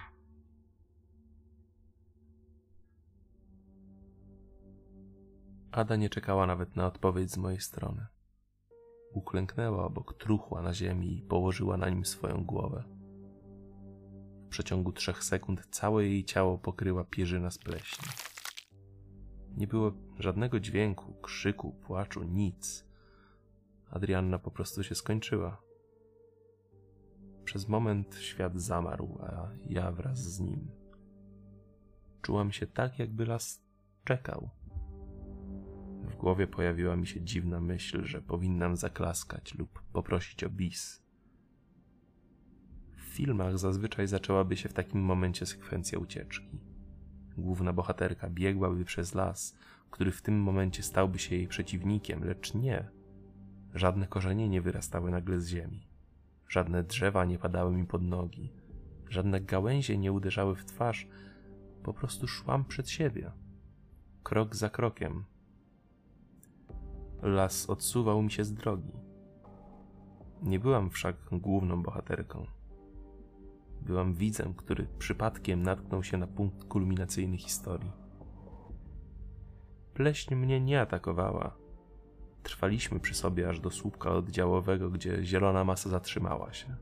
Ada 5.72 5.96
nie 5.96 6.10
czekała 6.10 6.46
nawet 6.46 6.76
na 6.76 6.86
odpowiedź 6.86 7.30
z 7.30 7.36
mojej 7.36 7.60
strony. 7.60 8.06
Uklęknęła 9.12 9.84
obok 9.84 10.14
truchła 10.14 10.62
na 10.62 10.74
ziemi 10.74 11.18
i 11.18 11.22
położyła 11.22 11.76
na 11.76 11.88
nim 11.88 12.04
swoją 12.04 12.44
głowę. 12.44 12.84
W 14.46 14.48
przeciągu 14.48 14.92
trzech 14.92 15.24
sekund 15.24 15.66
całe 15.70 16.04
jej 16.04 16.24
ciało 16.24 16.58
pokryła 16.58 17.04
pierzyna 17.04 17.50
z 17.50 17.58
pleśni. 17.58 18.08
Nie 19.56 19.66
było 19.66 19.92
żadnego 20.18 20.60
dźwięku, 20.60 21.14
krzyku, 21.14 21.72
płaczu, 21.72 22.22
nic. 22.22 22.86
Adrianna 23.90 24.38
po 24.38 24.50
prostu 24.50 24.82
się 24.82 24.94
skończyła. 24.94 25.62
Przez 27.50 27.68
moment 27.68 28.16
świat 28.20 28.60
zamarł, 28.60 29.18
a 29.22 29.48
ja 29.66 29.92
wraz 29.92 30.18
z 30.18 30.40
nim. 30.40 30.70
Czułam 32.22 32.52
się 32.52 32.66
tak, 32.66 32.98
jakby 32.98 33.26
las 33.26 33.62
czekał. 34.04 34.50
W 36.02 36.16
głowie 36.16 36.46
pojawiła 36.46 36.96
mi 36.96 37.06
się 37.06 37.20
dziwna 37.20 37.60
myśl, 37.60 38.04
że 38.04 38.22
powinnam 38.22 38.76
zaklaskać 38.76 39.54
lub 39.54 39.82
poprosić 39.92 40.44
o 40.44 40.50
bis. 40.50 41.02
W 42.96 43.00
filmach 43.00 43.58
zazwyczaj 43.58 44.06
zaczęłaby 44.06 44.56
się 44.56 44.68
w 44.68 44.74
takim 44.74 45.00
momencie 45.00 45.46
sekwencja 45.46 45.98
ucieczki. 45.98 46.60
Główna 47.38 47.72
bohaterka 47.72 48.30
biegłaby 48.30 48.84
przez 48.84 49.14
las, 49.14 49.56
który 49.90 50.12
w 50.12 50.22
tym 50.22 50.42
momencie 50.42 50.82
stałby 50.82 51.18
się 51.18 51.36
jej 51.36 51.48
przeciwnikiem, 51.48 52.24
lecz 52.24 52.54
nie. 52.54 52.88
Żadne 53.74 54.06
korzenie 54.06 54.48
nie 54.48 54.62
wyrastały 54.62 55.10
nagle 55.10 55.40
z 55.40 55.48
ziemi. 55.48 55.89
Żadne 56.51 56.82
drzewa 56.82 57.24
nie 57.24 57.38
padały 57.38 57.72
mi 57.72 57.86
pod 57.86 58.03
nogi. 58.03 58.53
Żadne 59.09 59.40
gałęzie 59.40 59.98
nie 59.98 60.12
uderzały 60.12 60.57
w 60.57 60.64
twarz. 60.64 61.09
Po 61.82 61.94
prostu 61.94 62.28
szłam 62.28 62.64
przed 62.64 62.90
siebie. 62.90 63.32
Krok 64.22 64.57
za 64.57 64.70
krokiem, 64.70 65.24
Las 67.22 67.70
odsuwał 67.70 68.22
mi 68.22 68.30
się 68.30 68.44
z 68.44 68.55
drogi. 68.55 68.92
Nie 70.42 70.59
byłam 70.59 70.90
wszak 70.90 71.16
główną 71.32 71.82
bohaterką. 71.82 72.46
Byłam 73.82 74.14
widzem, 74.14 74.55
który 74.55 74.86
przypadkiem 74.98 75.62
natknął 75.62 76.03
się 76.03 76.18
na 76.18 76.26
punkt 76.26 76.64
kulminacyjny 76.64 77.38
historii. 77.38 77.92
Pleśń 79.94 80.34
mnie 80.34 80.61
nie 80.61 80.80
atakowała. 80.80 81.59
Trwaliśmy 82.43 83.01
przy 83.01 83.14
sobie 83.14 83.49
aż 83.49 83.61
do 83.61 83.70
słupka 83.70 84.11
oddziałowego, 84.11 84.91
gdzie 84.91 85.24
zielona 85.24 85.64
masa 85.64 85.91
zatrzymała 85.91 86.53
się. 86.53 86.76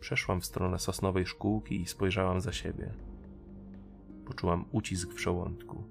Przeszłam 0.00 0.40
w 0.40 0.46
stronę 0.46 0.78
sosnowej 0.78 1.26
szkółki 1.26 1.80
i 1.80 1.86
spojrzałam 1.86 2.40
za 2.40 2.52
siebie. 2.52 2.94
Poczułam 4.26 4.64
ucisk 4.72 5.12
w 5.12 5.18
żołądku. 5.18 5.84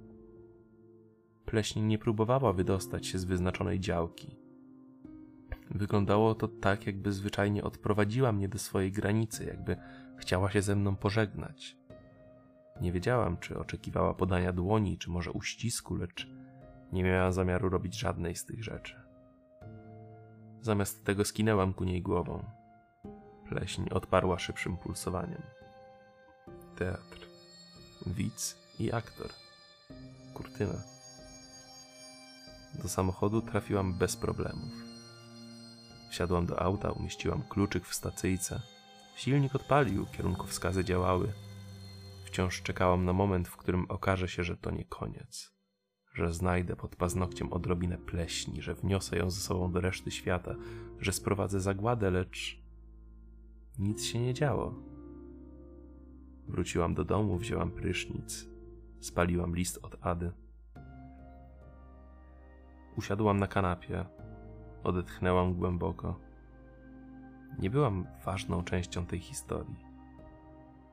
Pleśń 1.46 1.80
nie 1.82 1.98
próbowała 1.98 2.54
wydostać 2.54 3.08
się 3.08 3.20
z 3.20 3.26
wyznaczonej 3.26 3.80
działki. 3.80 4.36
Wyglądało 5.72 6.36
to 6.36 6.48
tak, 6.48 6.88
jakby 6.88 7.12
zwyczajnie 7.12 7.64
odprowadziła 7.64 8.32
mnie 8.32 8.50
do 8.50 8.60
swojej 8.60 8.92
granicy, 8.92 9.46
jakby 9.46 9.78
chciała 10.18 10.52
się 10.52 10.62
ze 10.62 10.76
mną 10.76 10.96
pożegnać. 10.96 11.78
Nie 12.82 12.92
wiedziałam, 12.92 13.38
czy 13.38 13.60
oczekiwała 13.60 14.14
podania 14.14 14.54
dłoni, 14.54 14.98
czy 14.98 15.10
może 15.10 15.32
uścisku, 15.32 15.96
lecz 15.96 16.28
nie 16.92 17.04
miałam 17.04 17.34
zamiaru 17.34 17.70
robić 17.70 18.00
żadnej 18.00 18.36
z 18.36 18.46
tych 18.46 18.64
rzeczy. 18.64 18.96
Zamiast 20.62 21.06
tego 21.06 21.26
skinęłam 21.26 21.74
ku 21.74 21.84
niej 21.84 22.02
głową. 22.02 22.44
Pleśń 23.50 23.90
odparła 23.90 24.40
szybszym 24.40 24.78
pulsowaniem. 24.78 25.42
Teatr, 26.76 27.28
widz 28.06 28.58
i 28.80 28.92
aktor. 28.92 29.30
Kurtyna. 30.34 30.82
Do 32.82 32.90
samochodu 32.90 33.42
trafiłam 33.42 33.94
bez 33.94 34.16
problemów. 34.16 34.72
Wsiadłam 36.10 36.46
do 36.46 36.62
auta, 36.62 36.92
umieściłam 36.92 37.44
kluczyk 37.50 37.86
w 37.86 37.96
stacyjce. 37.96 38.62
Silnik 39.16 39.56
odpalił, 39.56 40.06
kierunkowskazy 40.06 40.86
działały. 40.86 41.34
Wciąż 42.26 42.62
czekałam 42.62 43.06
na 43.06 43.14
moment, 43.14 43.48
w 43.48 43.58
którym 43.58 43.86
okaże 43.90 44.28
się, 44.28 44.44
że 44.44 44.58
to 44.58 44.72
nie 44.72 44.86
koniec. 44.86 45.59
Że 46.20 46.34
znajdę 46.34 46.76
pod 46.76 46.96
paznokciem 46.96 47.54
odrobinę 47.54 47.98
pleśni, 47.98 48.62
że 48.62 48.76
wniosę 48.76 49.18
ją 49.18 49.30
ze 49.30 49.42
sobą 49.42 49.72
do 49.72 49.82
reszty 49.82 50.12
świata, 50.12 50.56
że 51.00 51.14
sprowadzę 51.14 51.60
zagładę, 51.60 52.12
lecz 52.12 52.62
nic 53.78 54.04
się 54.04 54.20
nie 54.20 54.34
działo. 54.34 54.74
Wróciłam 56.48 56.94
do 56.94 57.06
domu, 57.06 57.38
wzięłam 57.38 57.72
prysznic, 57.72 58.50
spaliłam 59.00 59.56
list 59.56 59.80
od 59.82 59.98
Ady. 60.02 60.32
Usiadłam 62.98 63.38
na 63.38 63.48
kanapie, 63.48 64.06
odetchnęłam 64.84 65.54
głęboko. 65.54 66.20
Nie 67.60 67.70
byłam 67.70 68.08
ważną 68.26 68.64
częścią 68.64 69.06
tej 69.06 69.20
historii. 69.20 69.89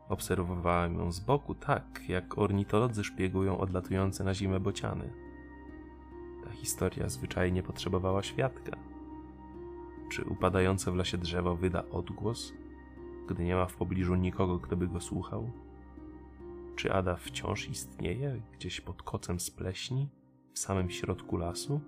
Obserwowałem 0.09 0.99
ją 0.99 1.13
z 1.13 1.21
boku, 1.21 1.55
tak 1.55 2.09
jak 2.09 2.39
ornitolodzy 2.39 3.05
szpiegują 3.05 3.59
odlatujące 3.59 4.25
na 4.25 4.35
zimę 4.35 4.61
bociany. 4.61 5.13
Ta 6.45 6.51
historia 6.51 7.09
zwyczajnie 7.09 7.63
potrzebowała 7.63 8.23
świadka. 8.23 8.77
Czy 10.11 10.25
upadające 10.25 10.93
w 10.93 10.97
lesie 10.97 11.19
drzewo 11.19 11.57
wyda 11.57 11.85
odgłos, 11.91 12.53
gdy 13.29 13.45
nie 13.45 13.55
ma 13.55 13.67
w 13.67 13.77
pobliżu 13.77 14.15
nikogo, 14.15 14.59
kto 14.59 14.77
by 14.77 14.89
go 14.89 15.01
słuchał? 15.01 15.51
Czy 16.77 16.93
Ada 16.93 17.17
wciąż 17.17 17.69
istnieje 17.69 18.41
gdzieś 18.53 18.81
pod 18.81 19.03
kocem 19.03 19.41
z 19.41 19.51
pleśni, 19.51 20.09
w 20.53 20.59
samym 20.59 20.91
środku 20.91 21.37
lasu? 21.37 21.81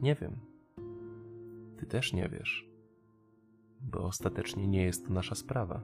Nie 0.00 0.14
wiem. 0.14 0.36
Ty 1.76 1.86
też 1.86 2.12
nie 2.12 2.28
wiesz, 2.28 2.68
bo 3.80 4.04
ostatecznie 4.04 4.68
nie 4.68 4.82
jest 4.82 5.06
to 5.06 5.12
nasza 5.12 5.34
sprawa. 5.34 5.82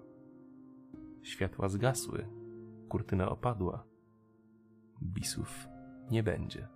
Światła 1.28 1.68
zgasły, 1.68 2.28
kurtyna 2.88 3.28
opadła. 3.28 3.84
Bisów 5.02 5.68
nie 6.10 6.22
będzie. 6.22 6.68